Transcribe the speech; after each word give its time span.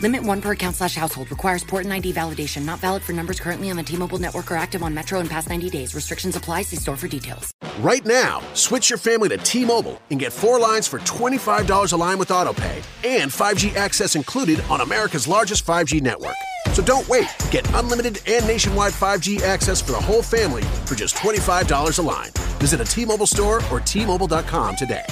Limit 0.00 0.24
one 0.24 0.40
per 0.40 0.52
account 0.52 0.76
slash 0.76 0.94
household. 0.94 1.30
Requires 1.30 1.62
port 1.62 1.84
and 1.84 1.92
ID 1.92 2.14
validation. 2.14 2.64
Not 2.64 2.78
valid 2.80 3.02
for 3.02 3.12
numbers 3.12 3.38
currently 3.38 3.68
on 3.70 3.76
the 3.76 3.82
T-Mobile 3.82 4.18
network 4.18 4.50
or 4.50 4.56
active 4.56 4.82
on 4.82 4.94
Metro 4.94 5.20
in 5.20 5.28
past 5.28 5.50
90 5.50 5.68
days. 5.68 5.94
Restrictions 5.94 6.36
apply. 6.36 6.62
See 6.62 6.76
store 6.76 6.96
for 6.96 7.06
details. 7.06 7.52
Right 7.80 8.04
now, 8.06 8.40
switch 8.54 8.88
your 8.88 8.98
family 8.98 9.28
to 9.28 9.36
T-Mobile 9.36 10.00
and 10.10 10.18
get 10.18 10.32
four 10.32 10.58
lines 10.58 10.88
for 10.88 11.00
$25 11.00 11.92
a 11.92 11.96
line 11.96 12.18
with 12.18 12.28
AutoPay 12.30 12.82
and 13.04 13.30
5G 13.30 13.76
access 13.76 14.16
included 14.16 14.62
on 14.70 14.80
America's 14.80 15.28
largest 15.28 15.66
5G 15.66 16.00
network. 16.00 16.36
So 16.72 16.82
don't 16.82 17.06
wait. 17.06 17.28
Get 17.50 17.70
unlimited 17.74 18.20
and 18.26 18.46
nationwide 18.46 18.94
5G 18.94 19.42
access 19.42 19.82
for 19.82 19.92
the 19.92 20.00
whole 20.00 20.22
family 20.22 20.62
for 20.86 20.94
just 20.94 21.14
$25 21.16 21.98
a 21.98 22.02
line. 22.02 22.30
Visit 22.58 22.80
a 22.80 22.84
T-Mobile 22.84 23.26
store 23.26 23.60
or 23.70 23.80
T-Mobile.com 23.80 24.76
today. 24.76 25.04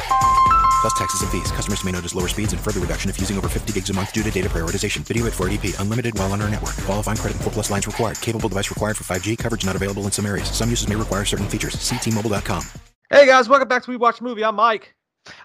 Plus 0.81 0.93
taxes 0.97 1.23
and 1.23 1.31
fees. 1.31 1.51
Customers 1.51 1.85
may 1.85 1.93
notice 1.93 2.15
lower 2.15 2.29
speeds 2.29 2.53
and 2.53 2.63
further 2.63 2.81
reduction 2.81 3.11
if 3.11 3.19
using 3.19 3.37
over 3.37 3.49
50 3.49 3.73
gigs 3.73 3.91
a 3.91 3.93
month 3.93 4.13
due 4.13 4.23
to 4.23 4.31
data 4.31 4.49
prioritization. 4.49 4.99
Video 4.99 5.27
at 5.27 5.33
480p. 5.33 5.81
Unlimited 5.81 6.17
while 6.19 6.33
on 6.33 6.41
our 6.41 6.49
network. 6.49 6.77
Qualifying 6.85 7.17
credit 7.17 7.35
and 7.35 7.45
4 7.45 7.53
plus 7.53 7.71
lines 7.71 7.87
required. 7.87 8.21
Capable 8.21 8.49
device 8.49 8.71
required 8.71 8.97
for 8.97 9.05
5G. 9.05 9.37
Coverage 9.37 9.67
not 9.67 9.77
available 9.77 10.05
in 10.05 10.13
some 10.13 10.27
areas. 10.27 10.49
Some 10.49 10.71
uses 10.71 10.89
may 10.89 10.97
require 10.97 11.25
certain 11.25 11.49
features. 11.49 11.75
Ctmobile.com. 11.75 12.63
Hey 13.11 13.27
guys, 13.27 13.49
welcome 13.49 13.69
back 13.69 13.83
to 13.85 13.91
We 13.91 13.97
Watch 13.97 14.21
Movie. 14.21 14.45
I'm 14.45 14.57
Mike. 14.57 14.95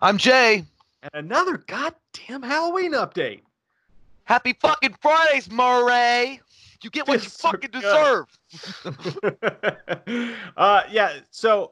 I'm 0.02 0.18
Jay. 0.18 0.66
And 1.02 1.26
another 1.26 1.58
goddamn 1.58 2.44
Halloween 2.44 2.94
update. 2.94 3.42
Happy 4.26 4.54
fucking 4.60 4.96
Fridays, 5.02 5.50
Murray. 5.50 6.42
You 6.84 6.90
get 6.90 7.08
what 7.08 7.16
you 7.16 7.20
Feels 7.22 7.34
so 7.34 7.52
fucking 7.52 7.72
deserve. 7.72 8.28
uh, 10.58 10.84
yeah. 10.92 11.20
So 11.32 11.72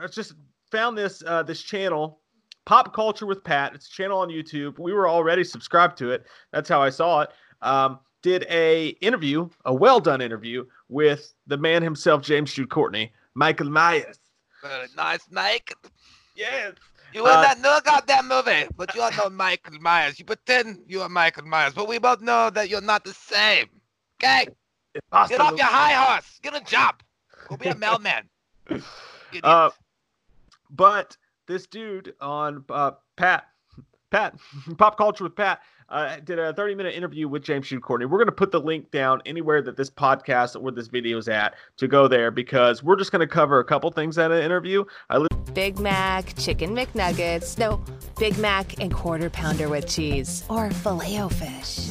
I 0.00 0.06
just 0.06 0.34
found 0.70 0.96
this 0.96 1.22
uh, 1.26 1.42
this 1.42 1.62
channel, 1.62 2.20
Pop 2.66 2.94
Culture 2.94 3.26
with 3.26 3.44
Pat. 3.44 3.74
It's 3.74 3.86
a 3.86 3.90
channel 3.90 4.18
on 4.18 4.28
YouTube. 4.28 4.78
We 4.78 4.92
were 4.92 5.08
already 5.08 5.44
subscribed 5.44 5.98
to 5.98 6.10
it. 6.10 6.26
That's 6.52 6.68
how 6.68 6.82
I 6.82 6.90
saw 6.90 7.22
it. 7.22 7.30
Um, 7.62 7.98
did 8.22 8.46
a 8.48 8.88
interview, 9.00 9.48
a 9.64 9.74
well 9.74 10.00
done 10.00 10.20
interview 10.20 10.64
with 10.88 11.34
the 11.46 11.58
man 11.58 11.82
himself, 11.82 12.22
James 12.22 12.52
Jude 12.52 12.70
Courtney, 12.70 13.12
Michael 13.34 13.68
Myers. 13.68 14.18
Very 14.62 14.88
nice, 14.96 15.26
Mike. 15.30 15.74
Yes. 16.34 16.72
You 17.12 17.22
will 17.22 17.30
Uh, 17.30 17.42
not 17.42 17.58
know 17.60 17.78
that 17.84 18.24
movie, 18.24 18.66
but 18.76 18.94
you 18.94 19.02
are 19.02 19.10
not 19.12 19.30
Michael 19.32 19.78
Myers. 19.78 20.18
You 20.18 20.24
pretend 20.24 20.82
you 20.88 21.02
are 21.02 21.08
Michael 21.08 21.44
Myers, 21.46 21.74
but 21.74 21.86
we 21.86 21.98
both 21.98 22.20
know 22.22 22.50
that 22.50 22.68
you're 22.70 22.80
not 22.80 23.04
the 23.04 23.12
same. 23.14 23.68
Okay? 24.18 24.48
Get 24.94 25.40
off 25.40 25.56
your 25.56 25.66
high 25.66 25.92
horse. 25.92 26.40
Get 26.42 26.56
a 26.56 26.60
job. 26.60 27.02
Go 27.48 27.56
be 27.56 27.68
a 27.68 27.74
mailman. 27.74 28.28
Uh, 29.42 29.68
but 30.70 31.16
this 31.46 31.66
dude 31.66 32.14
on 32.20 32.64
uh, 32.70 32.92
Pat, 33.16 33.46
Pat, 34.10 34.34
Pop 34.78 34.96
Culture 34.96 35.24
with 35.24 35.36
Pat, 35.36 35.60
uh, 35.88 36.16
did 36.24 36.38
a 36.38 36.52
30 36.54 36.74
minute 36.74 36.94
interview 36.94 37.28
with 37.28 37.42
James 37.42 37.68
Jude 37.68 37.82
Courtney. 37.82 38.06
We're 38.06 38.18
going 38.18 38.26
to 38.26 38.32
put 38.32 38.50
the 38.50 38.60
link 38.60 38.90
down 38.90 39.22
anywhere 39.26 39.62
that 39.62 39.76
this 39.76 39.90
podcast 39.90 40.60
or 40.60 40.70
this 40.72 40.88
video 40.88 41.18
is 41.18 41.28
at 41.28 41.54
to 41.76 41.88
go 41.88 42.08
there 42.08 42.30
because 42.30 42.82
we're 42.82 42.96
just 42.96 43.12
going 43.12 43.20
to 43.20 43.26
cover 43.26 43.58
a 43.58 43.64
couple 43.64 43.90
things 43.90 44.18
at 44.18 44.30
an 44.30 44.42
interview. 44.42 44.84
I 45.10 45.18
li- 45.18 45.28
Big 45.52 45.78
Mac, 45.78 46.36
Chicken 46.36 46.74
McNuggets, 46.74 47.58
no, 47.58 47.82
Big 48.18 48.36
Mac 48.38 48.80
and 48.80 48.92
Quarter 48.92 49.30
Pounder 49.30 49.68
with 49.68 49.86
cheese, 49.86 50.44
or 50.48 50.70
filet 50.70 51.20
O 51.20 51.28
fish. 51.28 51.90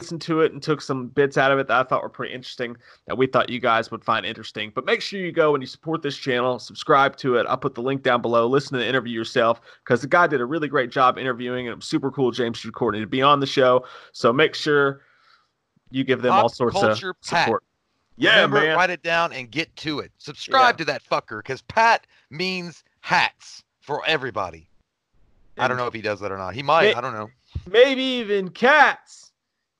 Listened 0.00 0.22
to 0.22 0.40
it 0.40 0.52
and 0.52 0.62
took 0.62 0.80
some 0.80 1.08
bits 1.08 1.36
out 1.36 1.52
of 1.52 1.58
it 1.58 1.68
that 1.68 1.78
I 1.78 1.88
thought 1.88 2.02
were 2.02 2.08
pretty 2.08 2.34
interesting 2.34 2.76
that 3.06 3.16
we 3.16 3.26
thought 3.26 3.50
you 3.50 3.60
guys 3.60 3.90
would 3.90 4.02
find 4.02 4.24
interesting. 4.24 4.72
But 4.74 4.86
make 4.86 5.00
sure 5.02 5.20
you 5.20 5.30
go 5.32 5.54
and 5.54 5.62
you 5.62 5.66
support 5.66 6.02
this 6.02 6.16
channel, 6.16 6.58
subscribe 6.58 7.16
to 7.18 7.36
it. 7.36 7.46
I'll 7.48 7.58
put 7.58 7.74
the 7.74 7.82
link 7.82 8.02
down 8.02 8.22
below. 8.22 8.46
Listen 8.46 8.72
to 8.74 8.78
the 8.78 8.88
interview 8.88 9.12
yourself 9.12 9.60
because 9.84 10.00
the 10.00 10.06
guy 10.08 10.26
did 10.26 10.40
a 10.40 10.44
really 10.46 10.68
great 10.68 10.90
job 10.90 11.18
interviewing 11.18 11.68
and 11.68 11.82
super 11.84 12.10
cool, 12.10 12.30
James 12.30 12.64
Courtney, 12.72 13.00
to 13.00 13.06
be 13.06 13.22
on 13.22 13.40
the 13.40 13.46
show. 13.46 13.84
So 14.12 14.32
make 14.32 14.54
sure 14.54 15.02
you 15.90 16.02
give 16.04 16.22
them 16.22 16.32
Pop 16.32 16.42
all 16.44 16.48
sorts 16.48 16.82
of 16.82 16.98
Pat. 16.98 17.14
support. 17.22 17.62
Yeah, 18.16 18.36
Remember, 18.36 18.60
man. 18.60 18.76
write 18.76 18.90
it 18.90 19.02
down 19.02 19.32
and 19.32 19.50
get 19.50 19.74
to 19.76 20.00
it. 20.00 20.12
Subscribe 20.18 20.76
to 20.78 20.84
that 20.86 21.02
fucker 21.04 21.38
because 21.38 21.62
Pat 21.62 22.06
means 22.30 22.84
hats 23.00 23.62
for 23.80 24.02
everybody. 24.06 24.68
I 25.58 25.68
don't 25.68 25.76
know 25.76 25.86
if 25.86 25.94
he 25.94 26.00
does 26.02 26.20
that 26.20 26.32
or 26.32 26.38
not. 26.38 26.54
He 26.54 26.62
might. 26.62 26.82
May- 26.84 26.94
I 26.94 27.00
don't 27.00 27.12
know. 27.12 27.28
Maybe 27.70 28.02
even 28.02 28.48
cats. 28.50 29.29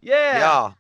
Yeah. 0.00 0.38
Yeah. 0.38 0.72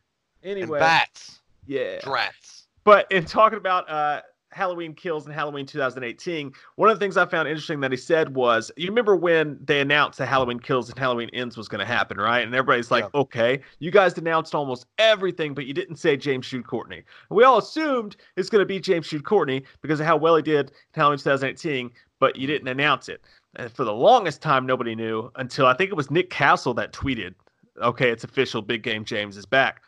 Anyway. 0.42 0.78
And 0.78 0.82
bats. 0.82 1.40
Yeah. 1.66 1.98
Drats. 2.00 2.64
But 2.84 3.10
in 3.12 3.24
talking 3.24 3.58
about 3.58 3.88
uh, 3.90 4.22
Halloween 4.52 4.94
Kills 4.94 5.26
and 5.26 5.34
Halloween 5.34 5.66
2018, 5.66 6.52
one 6.76 6.88
of 6.88 6.98
the 6.98 7.04
things 7.04 7.16
I 7.16 7.26
found 7.26 7.46
interesting 7.46 7.80
that 7.80 7.90
he 7.90 7.96
said 7.96 8.34
was, 8.34 8.72
you 8.76 8.88
remember 8.88 9.14
when 9.14 9.58
they 9.62 9.80
announced 9.80 10.18
that 10.18 10.26
Halloween 10.26 10.58
Kills 10.58 10.88
and 10.88 10.98
Halloween 10.98 11.30
Ends 11.32 11.56
was 11.56 11.68
going 11.68 11.78
to 11.80 11.84
happen, 11.86 12.16
right? 12.16 12.40
And 12.40 12.54
everybody's 12.54 12.90
like, 12.90 13.12
okay, 13.14 13.60
you 13.78 13.90
guys 13.90 14.16
announced 14.18 14.54
almost 14.54 14.86
everything, 14.98 15.54
but 15.54 15.66
you 15.66 15.74
didn't 15.74 15.96
say 15.96 16.16
James 16.16 16.48
Jude 16.48 16.66
Courtney. 16.66 16.96
And 16.96 17.36
we 17.36 17.44
all 17.44 17.58
assumed 17.58 18.16
it's 18.36 18.48
going 18.48 18.62
to 18.62 18.66
be 18.66 18.80
James 18.80 19.08
Jude 19.08 19.24
Courtney 19.24 19.62
because 19.82 20.00
of 20.00 20.06
how 20.06 20.16
well 20.16 20.36
he 20.36 20.42
did 20.42 20.70
in 20.70 20.74
Halloween 20.94 21.18
2018, 21.18 21.90
but 22.18 22.36
you 22.36 22.46
didn't 22.46 22.68
announce 22.68 23.08
it. 23.08 23.22
And 23.56 23.70
for 23.70 23.84
the 23.84 23.94
longest 23.94 24.42
time, 24.42 24.66
nobody 24.66 24.94
knew 24.94 25.30
until 25.36 25.66
I 25.66 25.74
think 25.74 25.90
it 25.90 25.96
was 25.96 26.10
Nick 26.10 26.30
Castle 26.30 26.74
that 26.74 26.92
tweeted, 26.92 27.34
okay, 27.80 28.10
it's 28.10 28.24
official, 28.24 28.62
Big 28.62 28.82
Game 28.82 29.04
James 29.04 29.36
is 29.36 29.46
back. 29.46 29.82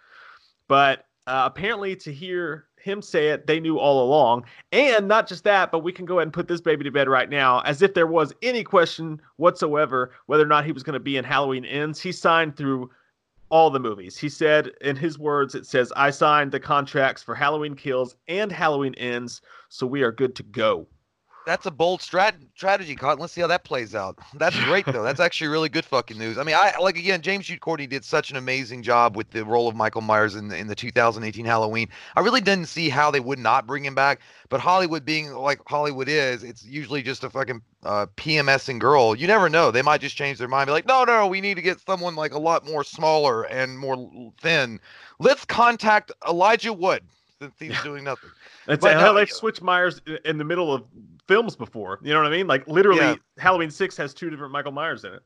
But 0.68 1.06
uh, 1.26 1.42
apparently, 1.46 1.94
to 1.96 2.12
hear 2.12 2.66
him 2.82 3.00
say 3.00 3.28
it, 3.28 3.46
they 3.46 3.60
knew 3.60 3.78
all 3.78 4.04
along. 4.04 4.44
And 4.72 5.06
not 5.06 5.28
just 5.28 5.44
that, 5.44 5.70
but 5.70 5.80
we 5.80 5.92
can 5.92 6.04
go 6.04 6.18
ahead 6.18 6.26
and 6.26 6.32
put 6.32 6.48
this 6.48 6.60
baby 6.60 6.84
to 6.84 6.90
bed 6.90 7.08
right 7.08 7.30
now, 7.30 7.60
as 7.60 7.80
if 7.82 7.94
there 7.94 8.06
was 8.06 8.34
any 8.42 8.64
question 8.64 9.20
whatsoever 9.36 10.12
whether 10.26 10.42
or 10.42 10.48
not 10.48 10.64
he 10.64 10.72
was 10.72 10.82
going 10.82 10.94
to 10.94 11.00
be 11.00 11.16
in 11.16 11.24
Halloween 11.24 11.64
Ends. 11.64 12.00
He 12.00 12.12
signed 12.12 12.56
through 12.56 12.90
all 13.50 13.70
the 13.70 13.78
movies. 13.78 14.16
He 14.16 14.28
said, 14.28 14.70
in 14.80 14.96
his 14.96 15.18
words, 15.18 15.54
it 15.54 15.66
says, 15.66 15.92
I 15.94 16.10
signed 16.10 16.52
the 16.52 16.60
contracts 16.60 17.22
for 17.22 17.34
Halloween 17.34 17.74
Kills 17.74 18.16
and 18.26 18.50
Halloween 18.50 18.94
Ends, 18.94 19.42
so 19.68 19.86
we 19.86 20.02
are 20.02 20.10
good 20.10 20.34
to 20.36 20.42
go. 20.42 20.86
That's 21.44 21.66
a 21.66 21.70
bold 21.70 22.00
strat- 22.00 22.46
strategy, 22.54 22.94
Cotton. 22.94 23.20
Let's 23.20 23.32
see 23.32 23.40
how 23.40 23.48
that 23.48 23.64
plays 23.64 23.94
out. 23.94 24.18
That's 24.34 24.58
great, 24.64 24.86
though. 24.86 25.02
That's 25.02 25.18
actually 25.18 25.48
really 25.48 25.68
good 25.68 25.84
fucking 25.84 26.16
news. 26.16 26.38
I 26.38 26.44
mean, 26.44 26.54
I 26.54 26.74
like 26.80 26.96
again, 26.96 27.20
James 27.20 27.46
Jude 27.46 27.60
Courtney 27.60 27.88
did 27.88 28.04
such 28.04 28.30
an 28.30 28.36
amazing 28.36 28.82
job 28.82 29.16
with 29.16 29.30
the 29.30 29.44
role 29.44 29.66
of 29.66 29.74
Michael 29.74 30.02
Myers 30.02 30.36
in 30.36 30.48
the, 30.48 30.56
in 30.56 30.68
the 30.68 30.74
2018 30.76 31.44
Halloween. 31.44 31.88
I 32.14 32.20
really 32.20 32.40
didn't 32.40 32.66
see 32.66 32.88
how 32.88 33.10
they 33.10 33.20
would 33.20 33.40
not 33.40 33.66
bring 33.66 33.84
him 33.84 33.94
back. 33.94 34.20
But 34.50 34.60
Hollywood 34.60 35.04
being 35.04 35.32
like 35.32 35.60
Hollywood 35.66 36.08
is, 36.08 36.44
it's 36.44 36.64
usually 36.64 37.02
just 37.02 37.24
a 37.24 37.30
fucking 37.30 37.62
uh, 37.84 38.06
and 38.26 38.80
girl. 38.80 39.16
You 39.16 39.26
never 39.26 39.48
know. 39.48 39.70
They 39.70 39.82
might 39.82 40.00
just 40.00 40.16
change 40.16 40.38
their 40.38 40.46
mind, 40.48 40.66
be 40.66 40.72
like, 40.72 40.86
no, 40.86 41.04
no, 41.04 41.26
we 41.26 41.40
need 41.40 41.54
to 41.54 41.62
get 41.62 41.80
someone 41.80 42.14
like 42.14 42.34
a 42.34 42.38
lot 42.38 42.64
more 42.64 42.84
smaller 42.84 43.44
and 43.44 43.78
more 43.78 44.32
thin. 44.40 44.78
Let's 45.18 45.44
contact 45.44 46.12
Elijah 46.28 46.72
Wood 46.72 47.02
since 47.40 47.54
he's 47.58 47.82
doing 47.82 48.04
nothing. 48.04 48.30
That's 48.66 48.80
But 48.80 48.94
how 48.94 49.06
no, 49.06 49.14
they've 49.14 49.30
switched 49.30 49.62
Myers 49.62 50.00
in 50.24 50.38
the 50.38 50.44
middle 50.44 50.72
of 50.72 50.84
films 51.28 51.56
before. 51.56 51.98
You 52.02 52.12
know 52.12 52.22
what 52.22 52.32
I 52.32 52.36
mean? 52.36 52.46
Like 52.46 52.66
literally, 52.66 53.00
Yeah. 53.00 53.14
Halloween 53.38 53.70
Six 53.70 53.96
has 53.96 54.14
two 54.14 54.30
different 54.30 54.52
Michael 54.52 54.72
Myers 54.72 55.04
in 55.04 55.14
it. 55.14 55.22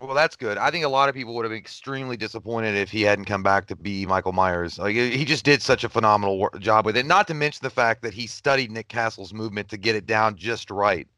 Well, 0.00 0.14
that's 0.14 0.36
good. 0.36 0.58
I 0.58 0.70
think 0.70 0.84
a 0.84 0.88
lot 0.88 1.08
of 1.08 1.16
people 1.16 1.34
would 1.34 1.44
have 1.44 1.50
been 1.50 1.58
extremely 1.58 2.16
disappointed 2.16 2.76
if 2.76 2.88
he 2.88 3.02
hadn't 3.02 3.24
come 3.24 3.42
back 3.42 3.66
to 3.66 3.74
be 3.74 4.06
Michael 4.06 4.32
Myers. 4.32 4.78
Like 4.78 4.94
he 4.94 5.24
just 5.24 5.44
did 5.44 5.60
such 5.60 5.82
a 5.82 5.88
phenomenal 5.88 6.38
wor- 6.38 6.56
job 6.60 6.86
with 6.86 6.96
it. 6.96 7.04
Not 7.04 7.26
to 7.28 7.34
mention 7.34 7.60
the 7.64 7.70
fact 7.70 8.02
that 8.02 8.14
he 8.14 8.28
studied 8.28 8.70
Nick 8.70 8.86
Castle's 8.88 9.34
movement 9.34 9.68
to 9.70 9.76
get 9.76 9.96
it 9.96 10.06
down 10.06 10.36
just 10.36 10.70
right. 10.70 11.08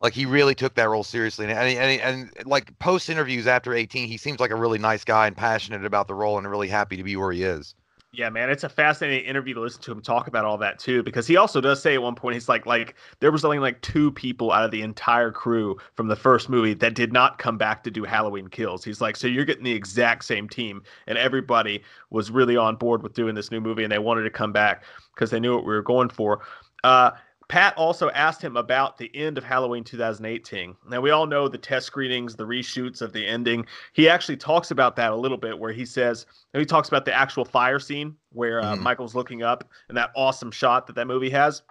Like 0.00 0.12
he 0.12 0.26
really 0.26 0.56
took 0.56 0.74
that 0.74 0.88
role 0.88 1.04
seriously, 1.04 1.46
and 1.46 1.52
and, 1.56 2.00
and, 2.00 2.30
and 2.36 2.46
like 2.46 2.76
post 2.78 3.08
interviews 3.08 3.46
after 3.46 3.72
18, 3.72 4.08
he 4.08 4.16
seems 4.16 4.40
like 4.40 4.50
a 4.50 4.56
really 4.56 4.78
nice 4.78 5.04
guy 5.04 5.26
and 5.28 5.36
passionate 5.36 5.84
about 5.84 6.08
the 6.08 6.14
role, 6.14 6.36
and 6.36 6.50
really 6.50 6.68
happy 6.68 6.96
to 6.96 7.04
be 7.04 7.16
where 7.16 7.32
he 7.32 7.44
is. 7.44 7.74
Yeah, 8.16 8.30
man, 8.30 8.48
it's 8.48 8.62
a 8.62 8.68
fascinating 8.68 9.24
interview 9.24 9.54
to 9.54 9.60
listen 9.60 9.82
to 9.82 9.90
him 9.92 10.00
talk 10.00 10.28
about 10.28 10.44
all 10.44 10.56
that 10.58 10.78
too, 10.78 11.02
because 11.02 11.26
he 11.26 11.36
also 11.36 11.60
does 11.60 11.82
say 11.82 11.94
at 11.94 12.02
one 12.02 12.14
point 12.14 12.34
he's 12.34 12.48
like, 12.48 12.64
like 12.64 12.94
there 13.18 13.32
was 13.32 13.44
only 13.44 13.58
like 13.58 13.80
two 13.80 14.12
people 14.12 14.52
out 14.52 14.64
of 14.64 14.70
the 14.70 14.82
entire 14.82 15.32
crew 15.32 15.76
from 15.94 16.06
the 16.06 16.14
first 16.14 16.48
movie 16.48 16.74
that 16.74 16.94
did 16.94 17.12
not 17.12 17.38
come 17.38 17.58
back 17.58 17.82
to 17.82 17.90
do 17.90 18.04
Halloween 18.04 18.46
Kills. 18.46 18.84
He's 18.84 19.00
like, 19.00 19.16
so 19.16 19.26
you're 19.26 19.44
getting 19.44 19.64
the 19.64 19.72
exact 19.72 20.24
same 20.24 20.48
team, 20.48 20.82
and 21.08 21.18
everybody 21.18 21.82
was 22.10 22.30
really 22.30 22.56
on 22.56 22.76
board 22.76 23.02
with 23.02 23.14
doing 23.14 23.34
this 23.34 23.50
new 23.50 23.60
movie, 23.60 23.82
and 23.82 23.90
they 23.90 23.98
wanted 23.98 24.22
to 24.22 24.30
come 24.30 24.52
back 24.52 24.84
because 25.14 25.30
they 25.30 25.40
knew 25.40 25.54
what 25.54 25.64
we 25.64 25.74
were 25.74 25.82
going 25.82 26.08
for. 26.08 26.40
Uh, 26.84 27.10
Pat 27.48 27.76
also 27.76 28.10
asked 28.10 28.42
him 28.42 28.56
about 28.56 28.96
the 28.96 29.14
end 29.14 29.38
of 29.38 29.44
Halloween 29.44 29.84
2018. 29.84 30.76
Now, 30.88 31.00
we 31.00 31.10
all 31.10 31.26
know 31.26 31.48
the 31.48 31.58
test 31.58 31.86
screenings, 31.86 32.36
the 32.36 32.46
reshoots 32.46 33.02
of 33.02 33.12
the 33.12 33.26
ending. 33.26 33.66
He 33.92 34.08
actually 34.08 34.36
talks 34.36 34.70
about 34.70 34.96
that 34.96 35.12
a 35.12 35.16
little 35.16 35.36
bit, 35.36 35.58
where 35.58 35.72
he 35.72 35.84
says, 35.84 36.26
and 36.52 36.60
he 36.60 36.66
talks 36.66 36.88
about 36.88 37.04
the 37.04 37.12
actual 37.12 37.44
fire 37.44 37.78
scene 37.78 38.16
where 38.30 38.60
uh, 38.60 38.74
mm-hmm. 38.74 38.82
Michael's 38.82 39.14
looking 39.14 39.42
up 39.42 39.68
and 39.88 39.96
that 39.96 40.10
awesome 40.16 40.50
shot 40.50 40.86
that 40.86 40.96
that 40.96 41.06
movie 41.06 41.30
has. 41.30 41.62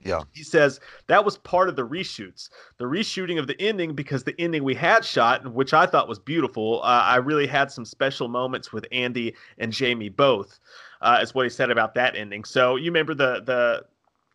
Yeah. 0.00 0.22
He 0.32 0.44
says 0.44 0.78
that 1.08 1.24
was 1.24 1.38
part 1.38 1.68
of 1.68 1.74
the 1.74 1.86
reshoots, 1.86 2.50
the 2.78 2.84
reshooting 2.84 3.38
of 3.38 3.48
the 3.48 3.60
ending, 3.60 3.94
because 3.94 4.22
the 4.22 4.40
ending 4.40 4.62
we 4.62 4.74
had 4.74 5.04
shot, 5.04 5.52
which 5.52 5.74
I 5.74 5.86
thought 5.86 6.08
was 6.08 6.20
beautiful. 6.20 6.80
Uh, 6.82 7.02
I 7.04 7.16
really 7.16 7.48
had 7.48 7.72
some 7.72 7.84
special 7.84 8.28
moments 8.28 8.72
with 8.72 8.86
Andi 8.92 9.34
and 9.58 9.72
Jamie 9.72 10.08
both, 10.08 10.60
uh, 11.00 11.18
is 11.20 11.34
what 11.34 11.46
he 11.46 11.50
said 11.50 11.70
about 11.70 11.94
that 11.96 12.14
ending. 12.14 12.44
So 12.44 12.76
you 12.76 12.86
remember 12.86 13.14
the 13.14 13.42
the 13.44 13.84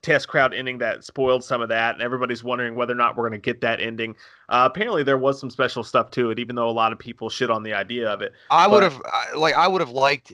test 0.03 0.27
crowd 0.27 0.53
ending 0.53 0.77
that 0.77 1.03
spoiled 1.03 1.43
some 1.43 1.61
of 1.61 1.69
that, 1.69 1.95
and 1.95 2.03
everybody's 2.03 2.43
wondering 2.43 2.75
whether 2.75 2.93
or 2.93 2.97
not 2.97 3.15
we're 3.15 3.27
going 3.27 3.41
to 3.41 3.43
get 3.43 3.61
that 3.61 3.79
ending. 3.79 4.15
Uh, 4.49 4.69
apparently, 4.71 5.01
there 5.01 5.17
was 5.17 5.39
some 5.39 5.49
special 5.49 5.83
stuff 5.83 6.11
to 6.11 6.29
it, 6.29 6.37
even 6.37 6.55
though 6.55 6.69
a 6.69 6.71
lot 6.71 6.91
of 6.91 6.99
people 6.99 7.29
shit 7.29 7.49
on 7.49 7.63
the 7.63 7.73
idea 7.73 8.07
of 8.07 8.21
it. 8.21 8.33
I 8.51 8.67
would 8.67 8.83
have 8.83 9.01
like 9.35 9.55
I 9.55 9.67
would 9.67 9.81
have 9.81 9.89
liked. 9.89 10.31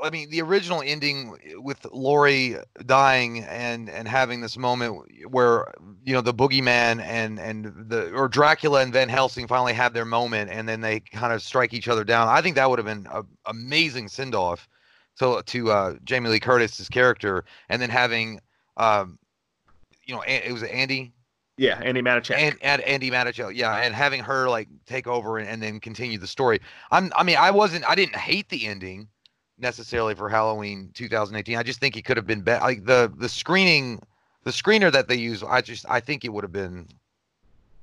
I 0.00 0.10
mean, 0.10 0.30
the 0.30 0.40
original 0.42 0.80
ending 0.80 1.36
with 1.56 1.84
Laurie 1.92 2.56
dying 2.86 3.44
and 3.44 3.90
and 3.90 4.08
having 4.08 4.40
this 4.40 4.56
moment 4.56 5.04
where 5.28 5.72
you 6.04 6.14
know 6.14 6.20
the 6.20 6.34
boogeyman 6.34 7.00
and 7.02 7.38
and 7.38 7.72
the 7.88 8.10
or 8.12 8.28
Dracula 8.28 8.80
and 8.80 8.92
Van 8.92 9.08
Helsing 9.08 9.46
finally 9.46 9.74
have 9.74 9.92
their 9.92 10.06
moment, 10.06 10.50
and 10.50 10.68
then 10.68 10.80
they 10.80 11.00
kind 11.00 11.32
of 11.32 11.42
strike 11.42 11.74
each 11.74 11.88
other 11.88 12.04
down. 12.04 12.28
I 12.28 12.40
think 12.40 12.56
that 12.56 12.70
would 12.70 12.78
have 12.78 12.86
been 12.86 13.06
an 13.12 13.24
amazing 13.46 14.08
send 14.08 14.34
off 14.34 14.68
to 15.18 15.42
to 15.44 15.70
uh, 15.70 15.94
Jamie 16.04 16.30
Lee 16.30 16.40
Curtis's 16.40 16.88
character, 16.88 17.44
and 17.68 17.82
then 17.82 17.90
having 17.90 18.40
um, 18.78 19.18
you 20.06 20.14
know, 20.14 20.22
it 20.26 20.50
was 20.52 20.62
Andi. 20.62 21.12
Yeah, 21.58 21.82
Andi 21.82 22.02
Matichak. 22.02 22.36
And, 22.36 22.56
and 22.62 22.82
Andi 22.82 23.10
Matichak, 23.10 23.54
yeah, 23.54 23.76
and 23.76 23.94
having 23.94 24.22
her 24.22 24.48
like 24.48 24.68
take 24.86 25.06
over 25.06 25.38
and, 25.38 25.48
and 25.48 25.62
then 25.62 25.80
continue 25.80 26.16
the 26.16 26.26
story. 26.26 26.60
I'm, 26.90 27.12
I 27.16 27.24
mean, 27.24 27.36
I 27.36 27.50
wasn't, 27.50 27.84
I 27.84 27.94
didn't 27.94 28.16
hate 28.16 28.48
the 28.48 28.66
ending 28.66 29.08
necessarily 29.58 30.14
for 30.14 30.28
Halloween 30.28 30.90
2018. 30.94 31.56
I 31.56 31.62
just 31.62 31.80
think 31.80 31.96
it 31.96 32.04
could 32.04 32.16
have 32.16 32.26
been 32.26 32.42
better. 32.42 32.64
Like 32.64 32.84
the 32.84 33.12
the 33.16 33.28
screening, 33.28 34.00
the 34.44 34.50
screener 34.50 34.90
that 34.92 35.08
they 35.08 35.16
use, 35.16 35.42
I 35.42 35.60
just, 35.60 35.84
I 35.88 36.00
think 36.00 36.24
it 36.24 36.32
would 36.32 36.44
have 36.44 36.52
been. 36.52 36.86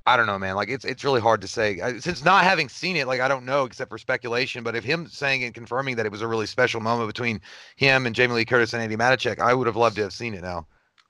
I 0.08 0.16
don't 0.16 0.26
know, 0.26 0.38
man. 0.38 0.54
Like 0.54 0.68
it's 0.68 0.84
it's 0.84 1.02
really 1.02 1.20
hard 1.20 1.40
to 1.40 1.48
say 1.48 1.80
since 1.98 2.24
not 2.24 2.44
having 2.44 2.68
seen 2.68 2.94
it. 2.94 3.08
Like 3.08 3.20
I 3.20 3.26
don't 3.26 3.44
know 3.44 3.64
except 3.64 3.90
for 3.90 3.98
speculation. 3.98 4.62
But 4.62 4.76
if 4.76 4.84
him 4.84 5.08
saying 5.08 5.42
and 5.42 5.52
confirming 5.52 5.96
that 5.96 6.06
it 6.06 6.12
was 6.12 6.22
a 6.22 6.28
really 6.28 6.46
special 6.46 6.80
moment 6.80 7.08
between 7.08 7.40
him 7.74 8.06
and 8.06 8.14
Jamie 8.14 8.34
Lee 8.34 8.44
Curtis 8.44 8.72
and 8.72 8.88
Andi 8.88 8.96
Matichak, 8.96 9.40
I 9.40 9.52
would 9.52 9.66
have 9.66 9.74
loved 9.74 9.96
to 9.96 10.02
have 10.02 10.12
seen 10.12 10.32
it 10.32 10.42
now. 10.42 10.64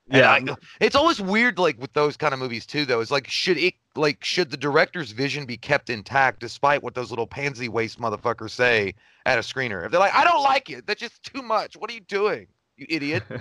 Yeah, 0.09 0.31
I, 0.31 0.55
it's 0.79 0.95
always 0.95 1.19
weird, 1.19 1.59
like 1.59 1.79
with 1.79 1.93
those 1.93 2.15
kind 2.15 2.33
of 2.33 2.39
movies 2.39 2.65
too. 2.65 2.85
Though, 2.85 3.01
it's 3.01 3.11
like 3.11 3.27
should 3.27 3.57
it 3.57 3.73
like 3.95 4.23
should 4.23 4.49
the 4.51 4.57
director's 4.57 5.11
vision 5.11 5.45
be 5.45 5.57
kept 5.57 5.89
intact 5.89 6.39
despite 6.39 6.81
what 6.81 6.95
those 6.95 7.09
little 7.09 7.27
pansy 7.27 7.67
waste 7.67 7.99
motherfuckers 7.99 8.51
say 8.51 8.93
at 9.25 9.37
a 9.37 9.41
screener? 9.41 9.85
If 9.85 9.91
they're 9.91 9.99
like, 9.99 10.15
I 10.15 10.23
don't 10.23 10.43
like 10.43 10.69
it, 10.69 10.87
that's 10.87 11.01
just 11.01 11.23
too 11.23 11.41
much. 11.41 11.75
What 11.75 11.89
are 11.89 11.93
you 11.93 12.01
doing, 12.01 12.47
you 12.77 12.85
idiot? 12.89 13.23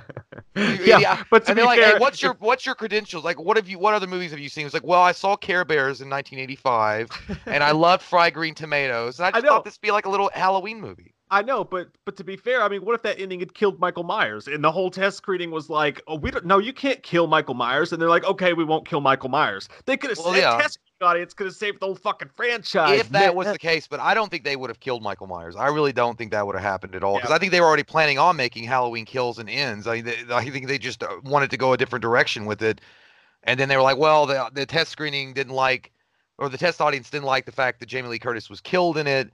You 0.56 0.62
yeah, 0.86 0.96
idiot. 0.96 1.26
but 1.30 1.46
and 1.48 1.58
they're 1.58 1.66
like, 1.66 1.78
fair, 1.78 1.92
hey, 1.92 1.98
what's 1.98 2.22
your 2.22 2.34
what's 2.38 2.64
your 2.64 2.74
credentials? 2.74 3.22
Like, 3.24 3.38
what 3.38 3.58
have 3.58 3.68
you? 3.68 3.78
What 3.78 3.92
other 3.92 4.06
movies 4.06 4.30
have 4.30 4.40
you 4.40 4.48
seen? 4.48 4.64
It's 4.64 4.72
like, 4.72 4.86
well, 4.86 5.02
I 5.02 5.12
saw 5.12 5.36
Care 5.36 5.66
Bears 5.66 6.00
in 6.00 6.08
1985, 6.08 7.10
and 7.44 7.62
I 7.62 7.70
loved 7.72 8.02
Fried 8.02 8.32
Green 8.32 8.54
Tomatoes. 8.54 9.18
And 9.18 9.26
I 9.26 9.32
just 9.32 9.44
I 9.44 9.48
thought 9.48 9.64
this 9.64 9.74
would 9.74 9.86
be 9.86 9.90
like 9.90 10.06
a 10.06 10.08
little 10.08 10.30
Halloween 10.32 10.80
movie. 10.80 11.14
I 11.30 11.42
know, 11.42 11.64
but 11.64 11.88
but 12.04 12.16
to 12.18 12.24
be 12.24 12.36
fair, 12.36 12.62
I 12.62 12.68
mean, 12.68 12.84
what 12.84 12.94
if 12.94 13.02
that 13.02 13.18
ending 13.18 13.40
had 13.40 13.52
killed 13.52 13.80
Michael 13.80 14.04
Myers 14.04 14.46
and 14.46 14.62
the 14.62 14.70
whole 14.70 14.90
test 14.90 15.16
screening 15.16 15.50
was 15.50 15.68
like, 15.68 16.00
oh, 16.06 16.16
we 16.16 16.30
don't, 16.30 16.44
no, 16.44 16.58
you 16.58 16.72
can't 16.72 17.02
kill 17.02 17.26
Michael 17.26 17.54
Myers, 17.54 17.92
and 17.92 18.00
they're 18.00 18.08
like, 18.08 18.24
okay, 18.24 18.52
we 18.52 18.62
won't 18.62 18.86
kill 18.86 19.00
Michael 19.00 19.28
Myers. 19.28 19.68
They 19.86 19.96
could 19.96 20.10
have 20.10 20.18
well, 20.20 20.36
yeah. 20.36 20.56
test 20.60 20.78
audience 21.00 21.34
could 21.34 21.46
have 21.46 21.56
saved 21.56 21.80
the 21.80 21.86
whole 21.86 21.96
fucking 21.96 22.30
franchise. 22.36 23.00
If 23.00 23.08
that 23.10 23.34
was 23.34 23.48
the 23.48 23.58
case, 23.58 23.88
but 23.88 23.98
I 23.98 24.14
don't 24.14 24.30
think 24.30 24.44
they 24.44 24.54
would 24.54 24.70
have 24.70 24.78
killed 24.78 25.02
Michael 25.02 25.26
Myers. 25.26 25.56
I 25.56 25.66
really 25.66 25.92
don't 25.92 26.16
think 26.16 26.30
that 26.30 26.46
would 26.46 26.54
have 26.54 26.62
happened 26.62 26.94
at 26.94 27.02
all 27.02 27.16
because 27.16 27.30
yeah. 27.30 27.36
I 27.36 27.38
think 27.40 27.50
they 27.50 27.60
were 27.60 27.66
already 27.66 27.82
planning 27.82 28.18
on 28.18 28.36
making 28.36 28.64
Halloween 28.64 29.04
Kills 29.04 29.40
and 29.40 29.50
Ends. 29.50 29.88
I, 29.88 30.02
they, 30.02 30.16
I 30.30 30.48
think 30.48 30.68
they 30.68 30.78
just 30.78 31.02
uh, 31.02 31.08
wanted 31.24 31.50
to 31.50 31.56
go 31.56 31.72
a 31.72 31.76
different 31.76 32.02
direction 32.02 32.46
with 32.46 32.62
it, 32.62 32.80
and 33.42 33.58
then 33.58 33.68
they 33.68 33.76
were 33.76 33.82
like, 33.82 33.98
well, 33.98 34.26
the 34.26 34.48
the 34.52 34.64
test 34.64 34.92
screening 34.92 35.34
didn't 35.34 35.54
like, 35.54 35.90
or 36.38 36.48
the 36.48 36.58
test 36.58 36.80
audience 36.80 37.10
didn't 37.10 37.26
like 37.26 37.46
the 37.46 37.52
fact 37.52 37.80
that 37.80 37.86
Jamie 37.86 38.10
Lee 38.10 38.20
Curtis 38.20 38.48
was 38.48 38.60
killed 38.60 38.96
in 38.96 39.08
it 39.08 39.32